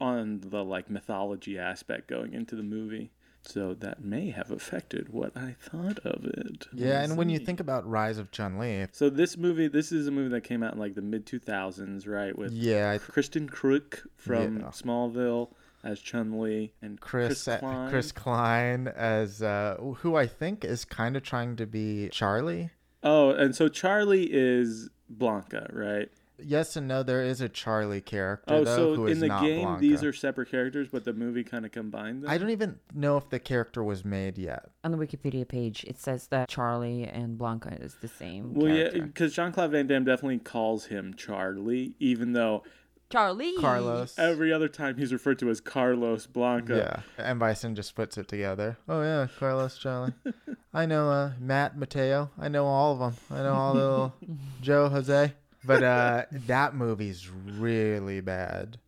[0.00, 3.10] on the like mythology aspect going into the movie.
[3.46, 6.66] So that may have affected what I thought of it.
[6.72, 10.06] Yeah, and when you think about Rise of Chun Li, so this movie, this is
[10.06, 12.36] a movie that came out in like the mid 2000s, right?
[12.36, 14.68] With yeah, Kristin Kreuk from Yeah.
[14.68, 15.50] Smallville
[15.82, 17.58] as Chun Li and Chris Chris,
[17.90, 18.14] Chris Klein.
[18.14, 22.70] Klein, Klein as uh, who I think is kind of trying to be Charlie.
[23.02, 26.08] Oh, and so Charlie is Blanka, right?
[26.42, 27.02] Yes and no.
[27.02, 29.78] There is a Charlie character Oh, though so who in is the game, Blanka.
[29.80, 32.30] these are separate characters, but the movie kind of combined them.
[32.30, 34.70] I don't even know if the character was made yet.
[34.82, 38.90] On the Wikipedia page, it says that Charlie and Blanka is the same Well, yeah,
[38.90, 42.64] because Jean Claude Van Damme definitely calls him Charlie, even though
[43.10, 43.54] Charlie.
[43.60, 44.18] Carlos.
[44.18, 46.76] every other time he's referred to as Carlos Blanka.
[46.78, 48.76] Yeah, and Bison just puts it together.
[48.88, 50.14] Oh yeah, Carlos Charlie.
[50.74, 52.30] I know uh, Matt Mateo.
[52.36, 53.14] I know all of them.
[53.30, 54.14] I know all the little
[54.60, 55.32] Joe Jose.
[55.66, 58.78] But uh, that movie's really bad,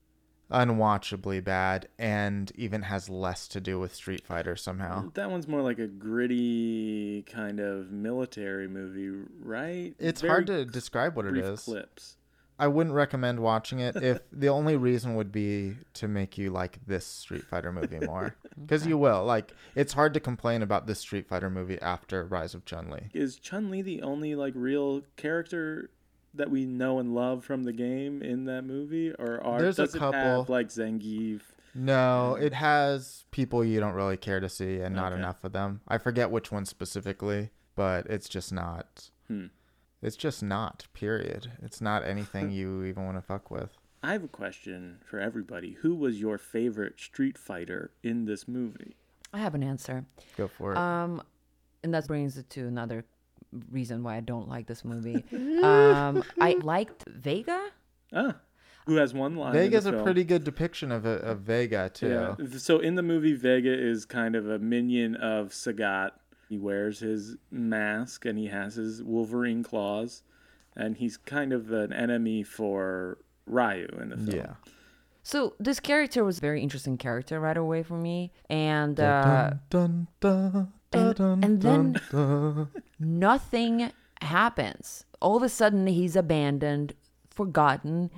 [0.51, 5.11] unwatchably bad, and even has less to do with Street Fighter somehow.
[5.15, 9.95] That one's more like a gritty kind of military movie, right?
[9.99, 11.61] It's Very hard to describe what it is.
[11.65, 12.17] clips.
[12.59, 16.79] I wouldn't recommend watching it if the only reason would be to make you like
[16.87, 18.35] this Street Fighter movie more.
[18.59, 19.23] Because you will.
[19.23, 23.01] Like, it's hard to complain about this Street Fighter movie after Rise of Chun Li.
[23.13, 25.91] Is Chun Li the only like real character
[26.37, 29.87] that we know and love from the game in that movie, or are There's a
[29.87, 30.47] does it have couple.
[30.49, 31.41] like Zangief?
[31.75, 35.21] No, it has people you don't really care to see and not Okay.
[35.21, 35.81] enough of them.
[35.87, 39.11] I forget which one specifically, but it's just not.
[39.29, 39.47] Hmm.
[40.03, 41.53] It's just not, period.
[41.63, 43.77] It's not anything you even want to fuck with.
[44.03, 45.73] I have a question for everybody.
[45.83, 48.95] Who was your favorite Street Fighter in this movie?
[49.33, 50.05] I have an answer.
[50.37, 50.79] Go for it.
[50.79, 51.23] Um,
[51.83, 53.05] and that brings it to another
[53.71, 55.25] reason why I don't like this movie.
[55.63, 57.69] um, I liked Vega.
[58.15, 58.37] Ah,
[58.87, 59.55] who has one line?
[59.55, 60.05] in the Vega's a film?
[60.05, 62.37] pretty good depiction of, a, of Vega, too.
[62.39, 62.59] Yeah.
[62.59, 66.11] So in the movie, Vega is kind of a minion of Sagat.
[66.49, 70.23] He wears his mask and he has his Wolverine claws,
[70.77, 74.37] and he's kind of an enemy for Ryu in the film.
[74.37, 74.55] Yeah.
[75.25, 80.07] So this character was a very interesting character right away for me, and uh, Dun,
[80.21, 82.69] dun, dun, and- dun, and then- dun.
[82.99, 85.05] nothing happens.
[85.21, 86.95] All of a sudden, he's abandoned,
[87.31, 88.11] forgotten,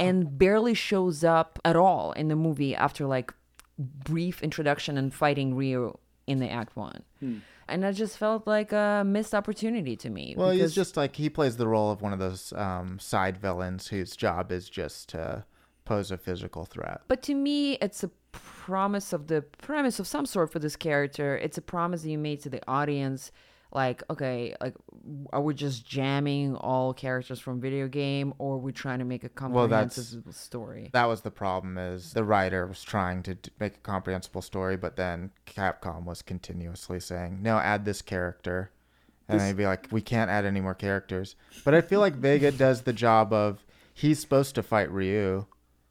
[0.00, 3.32] and barely shows up at all in the movie after like
[3.78, 7.02] brief introduction and fighting Ryu in the Act One.
[7.66, 10.34] And I just felt like a missed opportunity to me.
[10.36, 13.88] Well, he's just like he plays the role of one of those um, side villains
[13.88, 15.44] whose job is just to
[15.86, 17.00] pose a physical threat.
[17.08, 21.36] But to me, it's a promise of the premise of some sort for this character.
[21.36, 23.32] It's a promise that you made to the audience.
[23.72, 24.74] Like, okay, like,
[25.32, 29.24] are we just jamming all characters from video game, or are we trying to make
[29.24, 30.90] a Well, comprehensive story?
[30.92, 34.76] That was the problem is the writer was trying to d- make a comprehensible story,
[34.76, 38.70] but then Capcom was continuously saying, "No, add this character,"
[39.28, 42.52] and they'd be like, "We can't add any more characters." But I feel like Vega
[42.52, 45.46] does the job of he's supposed to fight Ryu,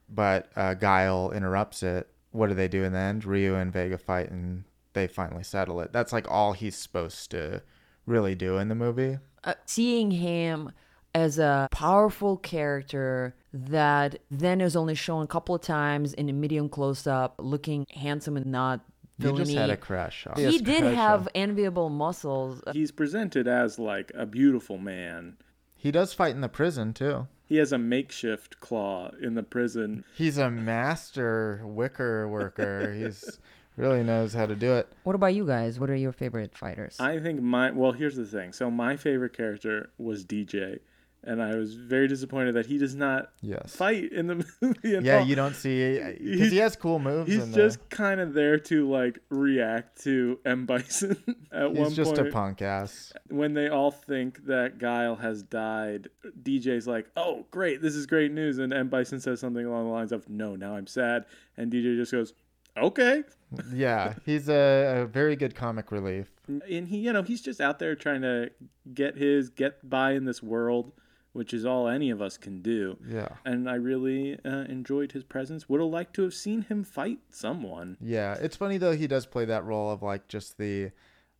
[0.07, 2.07] but uh, Guile interrupts it.
[2.33, 3.23] What do they do in the end?
[3.25, 5.93] Ryu and Vega fight, and they finally settle it.
[5.93, 7.61] That's like all he's supposed to
[8.05, 9.17] really do in the movie.
[9.45, 10.71] uh, seeing him
[11.15, 16.33] as a powerful character that then is only shown a couple of times in a
[16.33, 18.81] medium close up, looking handsome and not
[19.19, 20.25] You just had a crush.
[20.27, 22.61] On he did crush have on- enviable muscles.
[22.73, 25.37] He's presented as like a beautiful man.
[25.75, 27.27] He does fight in the prison too.
[27.45, 30.05] He has a makeshift claw in the prison.
[30.15, 32.93] He's a master wicker worker.
[32.93, 33.39] He's
[33.77, 34.87] really knows how to do it.
[35.03, 35.79] What about you guys?
[35.79, 36.99] What are your favorite fighters?
[36.99, 38.53] I think my well, here's the thing.
[38.53, 40.79] So my favorite character was DJ,
[41.25, 43.75] and I was very disappointed that he does not Yes.
[43.75, 44.95] fight in the movie.
[44.95, 45.25] At Yeah, all.
[45.25, 47.31] you don't see because he has cool moves.
[47.31, 51.11] He's in the, just kind of there to like react to M Bison
[51.51, 51.87] at one point.
[51.87, 53.13] he's just a punk ass.
[53.29, 56.09] when they all think that Guile has died.
[56.43, 57.81] DJ's like, "Oh, great!
[57.81, 60.75] This is great news," and M Bison says something along the lines of, "No, now
[60.75, 61.25] I'm sad,"
[61.57, 62.33] and DJ just goes,
[62.77, 63.23] "Okay."
[63.71, 66.31] Yeah, he's a, a very good comic relief.
[66.47, 68.49] and he you know he's just out there trying to
[68.95, 70.91] get his get by in this world
[71.33, 75.23] which is all any of us can do Yeah, and i really uh, enjoyed his
[75.23, 78.35] presence would have liked to have seen him fight someone yeah.
[78.35, 78.95] It's funny though.
[78.95, 80.91] He does play that role of like just the.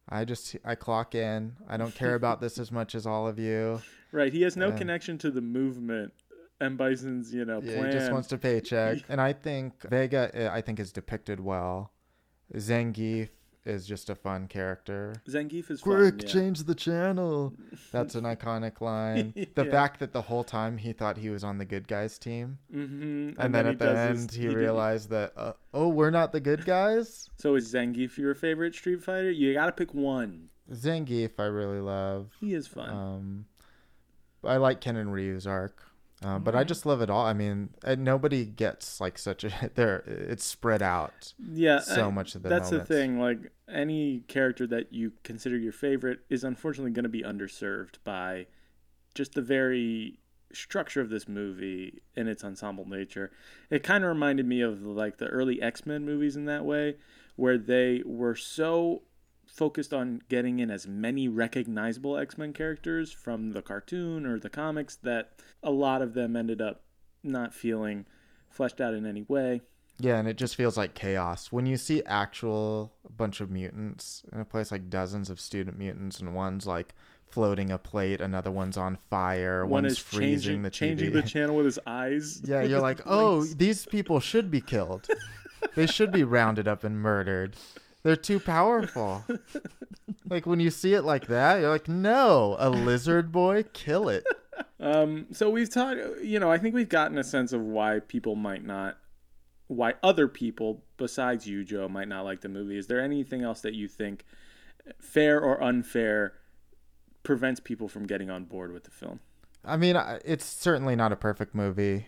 [0.09, 1.55] I just I clock in.
[1.67, 3.81] I don't care about this as much as all of you.
[4.11, 4.77] right he has no Yeah.
[4.77, 6.13] connection to the movement
[6.59, 8.97] and bison's you know Yeah, plan he just wants to paycheck.
[9.09, 11.91] And I think Vega, uh, I think, is depicted well.
[12.55, 13.29] Zangief
[13.65, 15.13] is just a fun character.
[15.27, 16.27] zangief is Quick, fun, yeah.
[16.27, 17.53] change the channel.
[17.91, 19.33] That's an iconic line.
[19.55, 19.71] The Yeah.
[19.71, 23.39] fact that the whole time he thought he was on the good guys team, mm-hmm.
[23.39, 26.31] and, then, he at the end his- he, did- realized that uh, oh, we're not
[26.33, 27.29] the good guys.
[27.37, 32.31] so is zangief your favorite street fighter you gotta pick one Zangief, I really love.
[32.39, 33.45] he is fun Um,
[34.43, 35.81] I like Ken and Ryu's arc.
[36.23, 36.57] Uh, but Mm-hmm.
[36.59, 37.25] I just love it all.
[37.25, 39.51] I mean, nobody gets like such a.
[39.75, 41.33] There, it's spread out.
[41.39, 42.87] yeah so I- much of the that's moments.
[42.89, 47.23] the thing like any character that you consider your favorite is unfortunately going to be
[47.23, 48.45] underserved by
[49.15, 50.19] just the very
[50.53, 53.31] structure of this movie and its ensemble nature
[53.71, 56.95] it kind of reminded me of like the early x-men movies in that way
[57.35, 59.01] where they were so
[59.53, 64.95] focused on getting in as many recognizable x-men characters from the cartoon or the comics
[64.95, 66.81] that a lot of them ended up
[67.23, 68.03] not feeling
[68.49, 69.61] fleshed out in any way
[69.99, 74.39] Yeah, and it just feels like chaos when you see actual bunch of mutants in
[74.39, 76.95] a place like dozens of student mutants, and one's like
[77.29, 81.21] floating a plate, another one's on fire, one one's is freezing changing the changing the
[81.33, 82.41] channel with his eyes.
[82.43, 85.07] yeah, you're like, oh, these people should be killed.
[85.75, 87.55] they should be rounded up and murdered.
[88.03, 89.25] They're too powerful.
[90.29, 94.25] like when you see it like that, you're like, no, a lizard boy, kill it.
[94.79, 95.99] Um, so we've talked.
[96.21, 98.97] You know, I think we've gotten a sense of why people might not,
[99.67, 102.77] why other people besides you, Joe, might not like the movie.
[102.77, 104.25] Is there anything else that you think,
[104.99, 106.33] fair or unfair,
[107.23, 109.21] prevents people from getting on board with the film?
[109.65, 112.07] I mean, it's certainly not a perfect movie.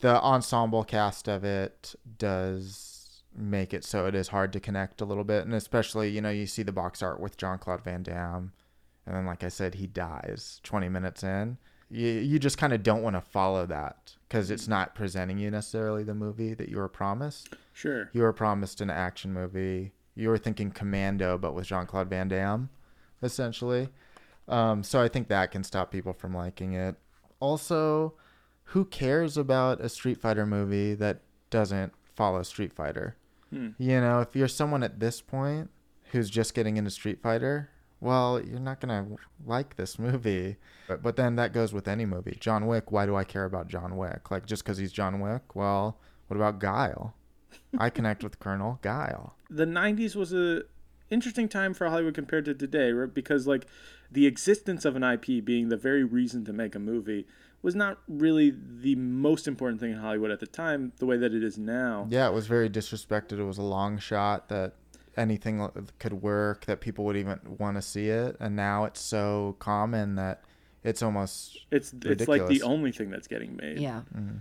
[0.00, 2.95] The ensemble cast of it does
[3.36, 6.30] make it so it is hard to connect a little bit, and especially you know
[6.30, 8.52] you see the box art with Jean Claude Van Damme,
[9.06, 11.58] and then like I said, he dies 20 minutes in.
[11.90, 15.50] You you just kind of don't want to follow that because it's not presenting you
[15.50, 17.54] necessarily the movie that you were promised.
[17.72, 18.10] Sure.
[18.12, 19.92] You were promised an action movie.
[20.14, 22.70] You were thinking Commando, but with Jean Claude Van Damme,
[23.22, 23.88] essentially.
[24.48, 26.96] Um, so I think that can stop people from liking it.
[27.38, 28.14] Also,
[28.70, 31.20] who cares about a Street Fighter movie that
[31.50, 33.16] doesn't follow Street Fighter?
[33.50, 33.70] Hmm.
[33.78, 35.70] You know, if you're someone at this point
[36.12, 37.70] who's just getting into Street Fighter,
[38.00, 39.06] well, you're not gonna
[39.44, 40.56] like this movie.
[40.88, 42.36] But but then that goes with any movie.
[42.40, 42.92] John Wick.
[42.92, 44.30] Why do I care about John Wick?
[44.30, 45.54] Like just because he's John Wick?
[45.54, 47.14] Well, what about Guile?
[47.78, 49.36] I connect with Colonel Guile.
[49.48, 50.62] The '90s was a
[51.08, 53.12] interesting time for Hollywood compared to today, right?
[53.12, 53.66] Because like
[54.10, 57.26] the existence of an IP being the very reason to make a movie
[57.66, 61.34] was not really the most important thing in Hollywood at the time, the way that
[61.34, 62.06] it is now.
[62.08, 63.40] Yeah, it was very disrespected.
[63.40, 64.74] It was a long shot that
[65.16, 69.56] anything could work, that people would even want to see it, and now it's so
[69.58, 70.44] common that
[70.84, 72.20] it's almost it's ridiculous.
[72.20, 73.80] it's like the only thing that's getting made.
[73.80, 74.02] Yeah.
[74.16, 74.36] Mm-hmm.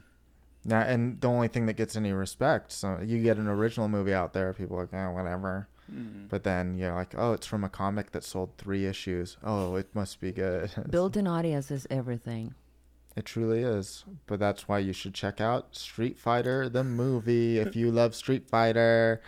[0.66, 2.72] Now, and the only thing that gets any respect.
[2.72, 5.68] So you get an original movie out there, people are like, oh, whatever.
[5.92, 6.30] Mhm.
[6.30, 9.38] But then you're like, oh, it's from a comic that sold three issues.
[9.44, 10.70] Oh, it must be good.
[10.92, 12.54] Built-in audience is everything.
[13.16, 14.04] It truly is.
[14.28, 18.48] But that's why you should check out Street Fighter the movie if you love Street
[18.50, 19.22] Fighter.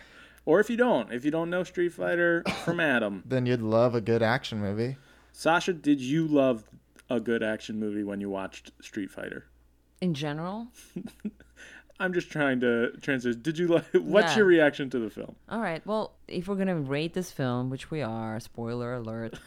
[0.45, 3.95] Or if you don't, if you don't know Street Fighter from Adam, Then you'd love
[3.95, 4.97] a good action movie.
[5.31, 6.63] Sasha, did you love
[7.09, 9.45] a good action movie when you watched Street Fighter?
[10.01, 10.67] In general,
[11.99, 13.41] I'm just trying to transition.
[13.41, 13.85] Did you like?
[13.93, 14.37] What's Yeah.
[14.37, 15.35] your reaction to the film?
[15.49, 15.85] All right.
[15.85, 19.39] Well, if we're gonna rate this film, which we are, spoiler alert,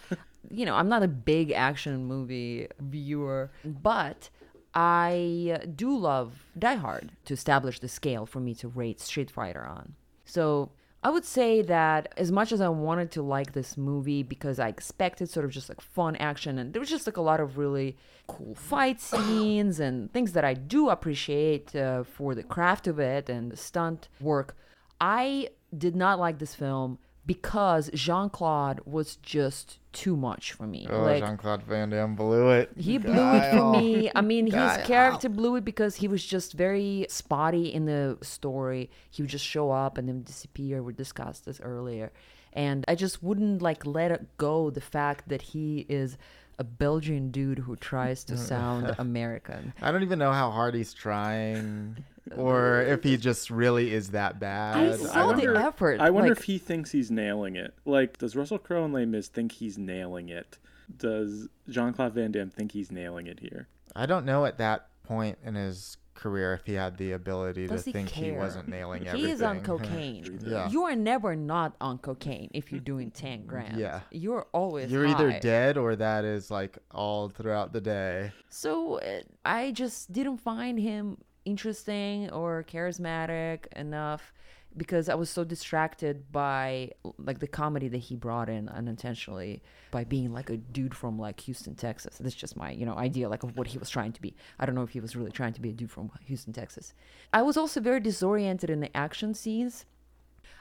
[0.48, 4.30] you know, I'm not a big action movie viewer, but
[4.74, 9.64] I do love Die Hard to establish the scale for me to rate Street Fighter
[9.64, 9.94] on.
[10.24, 10.70] So
[11.02, 14.68] I would say that as much as I wanted to like this movie because I
[14.68, 17.58] expected sort of just like fun action and there was just like a lot of
[17.58, 22.98] really cool fight scenes and things that I do appreciate uh, for the craft of
[22.98, 24.56] it and the stunt work.
[25.00, 30.86] I did not like this film because Jean Claude was just too much for me.
[30.88, 32.70] Oh, like Jean Claude Van Damme blew it.
[32.76, 34.10] he blew it for me.
[34.14, 38.90] I mean, his character blew it because he was just very spotty in the story.
[39.10, 40.82] He would just show up and then disappear.
[40.82, 42.12] We discussed this earlier.
[42.52, 46.18] And I just wouldn't like let it go the fact that he is
[46.60, 48.38] a Belgian dude who tries to mm.
[48.38, 49.72] sound American.
[49.80, 52.04] I don't even know how hard he's trying,
[52.36, 54.76] or if he just really is that bad.
[54.76, 56.00] I saw wonder- the effort.
[56.00, 57.74] I wonder like, if he thinks he's nailing it.
[57.84, 60.58] Like, does Russell Crowe and Les Mis think he's nailing it?
[60.96, 63.68] Does Jean Claude Van Damme think he's nailing it here?
[63.94, 67.84] I don't know at that point in his career if he had the ability Does
[67.84, 70.38] to he think he wasn't nailing he is on cocaine.
[70.44, 70.68] Yeah.
[70.68, 73.78] You are never not on cocaine if you're doing 10 grams.
[73.78, 74.00] Yeah.
[74.10, 78.32] You're always You're either dead or that is like all throughout the day.
[78.50, 81.18] So uh, I just didn't find him
[81.50, 84.32] interesting or charismatic enough
[84.76, 90.04] because I was so distracted by like the comedy that he brought in unintentionally by
[90.04, 92.18] being like a dude from like Houston, Texas.
[92.18, 94.36] That's just my, you know, idea like of what he was trying to be.
[94.60, 96.94] I don't know if he was really trying to be a dude from Houston, Texas.
[97.32, 99.86] I was also very disoriented in the action scenes.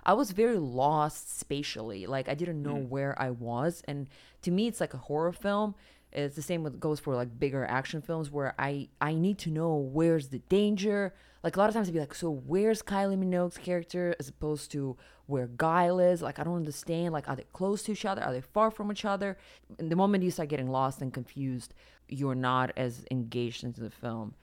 [0.03, 2.07] I was very lost spatially.
[2.07, 2.89] Like I didn't know mm.
[2.89, 4.07] where I was, and
[4.41, 5.75] to me, it's like a horror film.
[6.12, 9.51] It's the same with goes for like bigger action films where I I need to
[9.51, 11.14] know where's the danger.
[11.43, 14.72] Like a lot of times I'd be like, so where's Kylie Minogue's character as opposed
[14.72, 14.97] to
[15.28, 16.22] where Guile is?
[16.22, 17.14] Like I don't understand.
[17.14, 18.24] Like are they close to each other?
[18.24, 19.38] Are they far from each other?
[19.78, 21.74] And the moment you start getting lost and confused,
[22.07, 24.34] you're not as engaged into the film.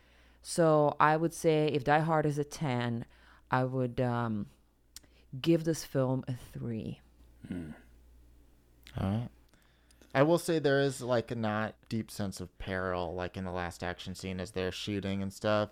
[0.43, 3.05] So I would say if Die Hard is a ten,
[3.51, 4.47] I would um,
[5.41, 7.01] give this film a three.
[8.99, 9.29] All right.
[10.17, 13.51] I will say there is like a not deep sense of peril, like in the
[13.51, 15.69] last action scene as they're shooting and stuff.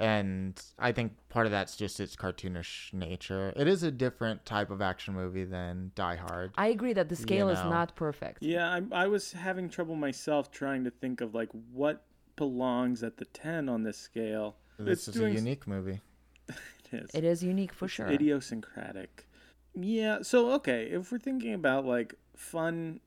[0.00, 3.52] And I think part of that's just its cartoonish nature.
[3.56, 6.52] It is a different type of action movie than Die Hard.
[6.58, 7.70] I agree that the scale is know.
[7.70, 8.42] not perfect.
[8.42, 12.04] Yeah, I, I was having trouble myself trying to think of like what
[12.34, 14.56] belongs at the ten on this scale.
[14.76, 16.00] this it's is doing a unique movie.
[16.90, 17.10] It is.
[17.12, 18.06] It is unique for It's sure.
[18.08, 19.28] idiosyncratic.
[19.74, 23.00] Yeah, so okay, if we're thinking about like fun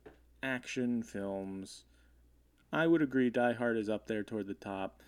[0.44, 1.84] action films,
[2.74, 5.02] I would agree Die Hard is up there toward the top.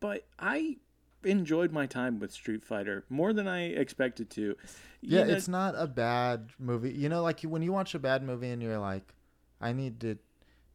[0.00, 0.76] But I
[1.24, 4.42] enjoyed my time with Street Fighter more than I expected to.
[4.42, 4.56] You
[5.00, 6.92] Yeah, know- it's not a bad movie.
[6.92, 9.14] You know, like when you watch a bad movie and you're like,
[9.60, 10.18] I need to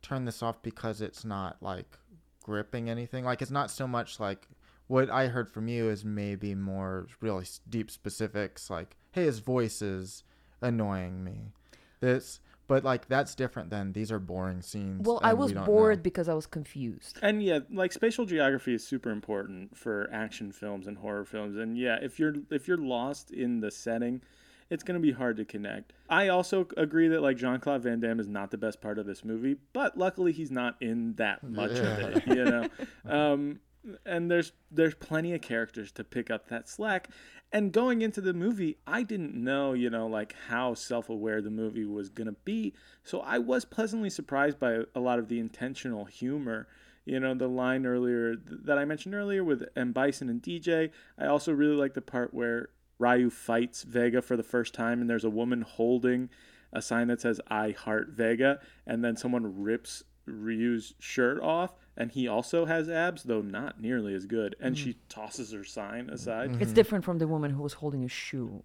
[0.02, 1.98] turn this off because it's not like
[2.44, 3.26] gripping anything.
[3.26, 4.48] Like it's not so much like
[4.88, 8.70] what I heard from you is maybe more really deep specifics.
[8.70, 10.24] Like, hey, his voice is
[10.62, 11.52] annoying me.
[12.00, 15.08] This, but like that's different than these are boring scenes.
[15.08, 16.04] Well, I was we bored know.
[16.04, 17.18] because I was confused.
[17.22, 21.56] And yeah, like spatial geography is super important for action films and horror films.
[21.56, 24.22] And yeah, if you're if you're lost in the setting,
[24.70, 25.94] it's going to be hard to connect.
[26.10, 29.24] I also agree that like Jean-Claude Van Damme is not the best part of this
[29.24, 32.68] movie, but luckily he's not in that much of it, you know.
[33.06, 33.60] Um
[34.06, 37.10] and there's there's plenty of characters to pick up that slack.
[37.52, 41.86] And going into the movie, I didn't know, you know, like how self-aware the movie
[41.86, 42.74] was gonna be.
[43.04, 46.68] So I was pleasantly surprised by a lot of the intentional humor.
[47.06, 50.92] You know, the line earlier that I mentioned earlier with M Bison and DJ.
[51.18, 52.70] I also really like the part where
[53.00, 56.30] Ryu fights Vega for the first time, and there's a woman holding
[56.74, 62.12] a sign that says "I heart Vega," and then someone rips Ryu's shirt off, and
[62.12, 64.56] he also has abs, though not nearly as good.
[64.60, 65.00] And she mm-hmm.
[65.10, 66.52] tosses her sign aside.
[66.52, 66.62] Mm-hmm.
[66.62, 68.64] It's different from the woman who was holding a shoe.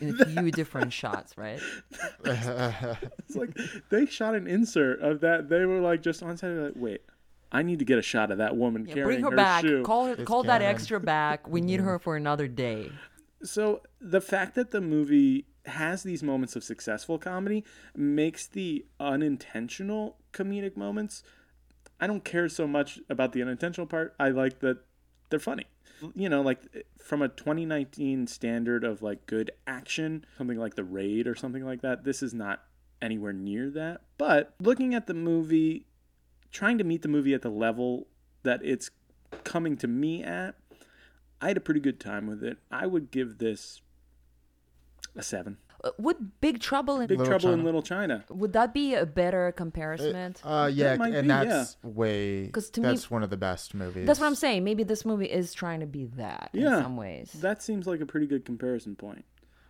[0.00, 1.60] in a few different shots, right?
[2.24, 3.56] It's like
[3.90, 5.48] they shot an insert of that.
[5.48, 6.50] They were like just on set.
[6.50, 7.02] Like, wait,
[7.52, 9.62] I need to get a shot of that woman Yeah, carrying bring her, back.
[9.62, 9.82] shoe.
[9.82, 10.12] Call her.
[10.14, 11.48] It's Call that extra back.
[11.48, 12.90] We need her for another day.
[13.42, 17.64] So the fact that the movie has these moments of successful comedy
[17.94, 21.22] makes the unintentional comedic moments.
[22.00, 24.14] I don't care so much about the unintentional part.
[24.18, 24.78] I like that
[25.30, 25.66] they're funny.
[26.14, 26.60] You know, like
[26.98, 31.80] from a 2019 standard of like good action, something like The Raid or something like
[31.82, 32.64] that, this is not
[33.00, 34.02] anywhere near that.
[34.18, 35.86] But looking at the movie,
[36.50, 38.08] trying to meet the movie at the level
[38.42, 38.90] that it's
[39.44, 40.54] coming to me at,
[41.40, 42.58] I had a pretty good time with it.
[42.70, 43.80] I would give this
[45.14, 45.58] a seven.
[45.84, 47.64] Uh, Would Big Trouble in Big Little Trouble in China.
[47.64, 48.24] Little China.
[48.30, 50.34] would that be a better comparison?
[50.44, 52.48] uh, yeah, might and be, that's way.
[52.48, 54.06] 'Cause to me- that's one of the best movies.
[54.06, 54.64] That's what I'm saying.
[54.64, 56.78] Maybe this movie is trying to be that Yeah.
[56.78, 57.32] in some ways.
[57.40, 59.24] That seems like a pretty good comparison point.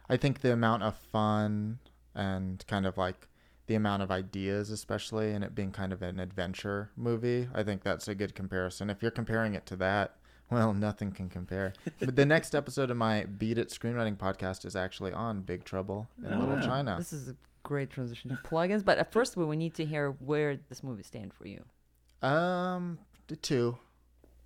[0.09, 1.81] I think the amount of fun
[2.15, 3.29] and kind of like
[3.67, 7.83] the amount of ideas, especially, and it being kind of an adventure movie, I think
[7.83, 8.89] that's a good comparison.
[8.91, 10.15] If you're comparing it to that,
[10.51, 11.73] well, nothing can compare.
[11.99, 16.09] but the next episode of my Beat It screenwriting podcast is actually on Big Trouble
[16.25, 16.61] in Oh, Little wow.
[16.67, 16.97] China.
[16.99, 18.85] This is a great transition to plugins.
[18.85, 21.65] But at first, we need to hear where this movie stands for you.
[22.27, 23.79] Um, the two.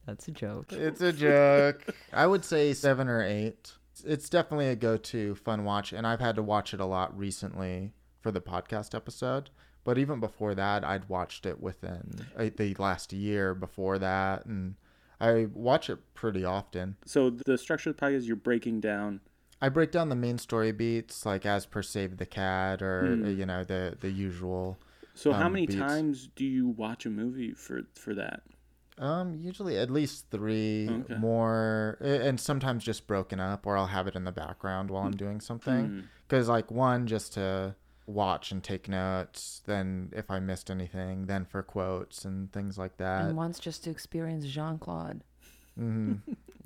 [0.07, 0.73] That's a joke.
[0.73, 1.85] It's a joke.
[2.13, 3.73] I would say seven or eight.
[4.05, 7.93] It's definitely a go-to fun watch, and I've had to watch it a lot recently
[8.23, 9.51] for the podcast episode.
[9.85, 14.77] But even before that, I'd watched it within uh, the last year before that, and
[15.21, 16.97] I watch it pretty often.
[17.05, 19.21] So the structure of the podcast is you're breaking down.
[19.61, 23.25] I break down the main story beats, like as per Save the Cat, or Hmm.
[23.25, 24.79] uh, you know the the usual.
[25.15, 25.79] So how Um, many beats.
[25.79, 28.43] times do you watch a movie for for that?
[28.97, 31.17] Um, usually at least three Okay.
[31.17, 35.17] more, and sometimes just broken up, or I'll have it in the background while I'm
[35.17, 35.87] doing something.
[35.87, 36.01] Hmm.
[36.27, 37.75] Because like one just to
[38.11, 42.97] watch and take notes, then if I missed anything, then for quotes and things like
[42.99, 43.23] that.
[43.27, 45.23] and once just to experience Jean Claude.
[45.77, 46.15] hmm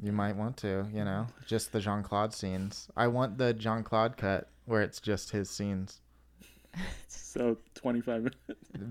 [0.03, 2.88] you might want to, you know, just the Jean Claude scenes.
[2.97, 6.01] I want the Jean Claude cut where it's just his scenes.
[7.07, 8.36] So 25 minutes.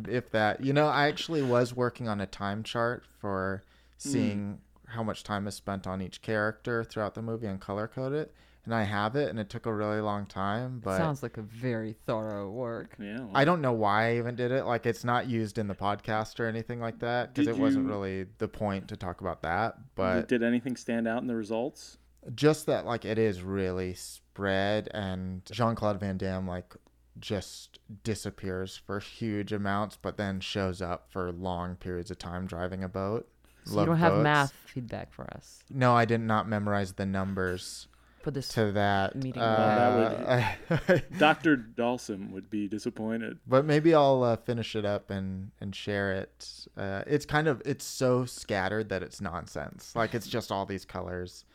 [0.10, 3.64] if that you know i actually was working on a time chart for
[3.98, 8.12] seeing how much time is spent on each character throughout the movie and color code
[8.12, 8.34] it
[8.66, 11.42] and i have it and it took a really long time but Sounds like a
[11.42, 12.96] very thorough work.
[13.00, 13.20] Yeah.
[13.20, 15.76] well, i don't know why i even did it like it's not used in the
[15.76, 19.42] podcast or anything like that because Did it wasn't really the point to talk about
[19.42, 21.98] that but did anything stand out in the results?
[22.36, 26.74] just that like it is really spread and jean-claude van damme like
[27.20, 32.84] just disappears for huge amounts but then shows up for long periods of time driving
[32.84, 33.28] a boat
[33.66, 37.88] So you don't have math feedback for us no i did not memorize the numbers
[38.24, 38.48] for this.
[38.50, 40.54] to that Meeting uh,
[41.18, 41.56] Dr.
[41.58, 43.40] Dawson would be disappointed.
[43.48, 47.62] but maybe i'll uh, finish it up and and share it uh, it's kind of
[47.66, 51.46] it's so scattered that it's nonsense like it's just all these colors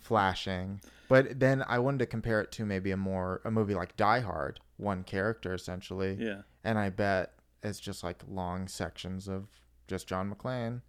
[0.00, 3.96] flashing but then i wanted to compare it to maybe a more a movie like
[3.96, 6.42] die hard one character essentially Yeah.
[6.64, 7.32] and i bet
[7.62, 9.48] it's just like long sections of
[9.88, 10.82] just john mcclane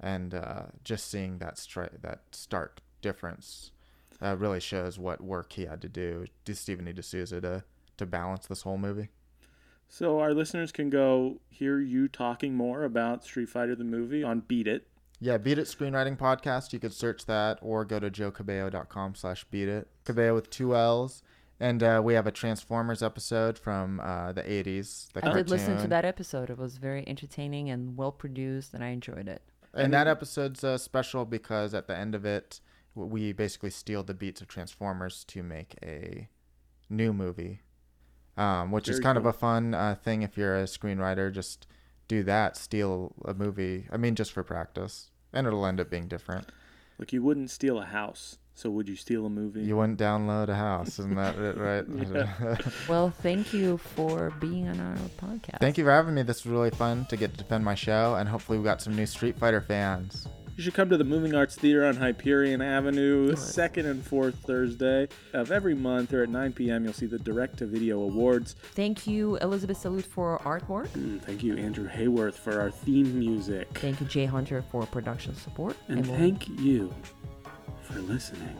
[0.00, 3.70] and uh, just seeing that stri- that stark difference
[4.22, 6.92] uh, really shows what work he had to do to Stephen E.
[6.92, 7.64] D'Souza to
[7.96, 9.08] to balance this whole movie.
[9.88, 14.40] So our listeners can go hear you talking more about Street Fighter the movie on
[14.40, 14.86] Beat It.
[15.20, 16.72] Yeah, Beat It Screenwriting Podcast.
[16.72, 19.88] You could search that or go to joecabello.com slash beat it.
[20.04, 21.22] Cabello with two L's.
[21.58, 25.10] And uh, we have a Transformers episode from uh, the 80s.
[25.12, 26.50] The I did listen to that episode.
[26.50, 29.40] It was very entertaining and well produced, and I enjoyed it.
[29.72, 32.65] And that episode's uh, special because at the end of it, w-
[32.96, 36.28] we basically steal the beats of Transformers to make a
[36.88, 37.60] new movie,
[38.36, 41.32] um, which is Very kind of a fun uh, thing if you're a screenwriter.
[41.32, 41.66] Just
[42.08, 43.86] do that, steal a movie.
[43.92, 46.50] I mean, just for practice, and it'll end up being different.
[46.98, 49.62] Like you wouldn't steal a house, so would you steal a movie?
[49.62, 52.66] You wouldn't download a house, isn't that it, right?
[52.88, 55.58] Well, thank you for being on our podcast.
[55.60, 56.22] Thank you for having me.
[56.22, 58.96] This was really fun to get to defend my show, and hopefully we got some
[58.96, 60.26] new Street Fighter fans.
[60.56, 65.06] You should come to the Moving Arts Theater on Hyperion Avenue, second and fourth Thursday
[65.34, 66.84] of every month, or at 9 p.m.
[66.84, 68.54] You'll see the Direct to Video Awards.
[68.72, 70.88] Thank you, Elizabeth Salute, for artwork.
[70.88, 73.68] Mm, thank you, Andrew Hayworth, for our theme music.
[73.74, 75.76] Thank you, Jay Hunter, for production support.
[75.88, 76.94] And we'll- thank you
[77.82, 78.56] for listening.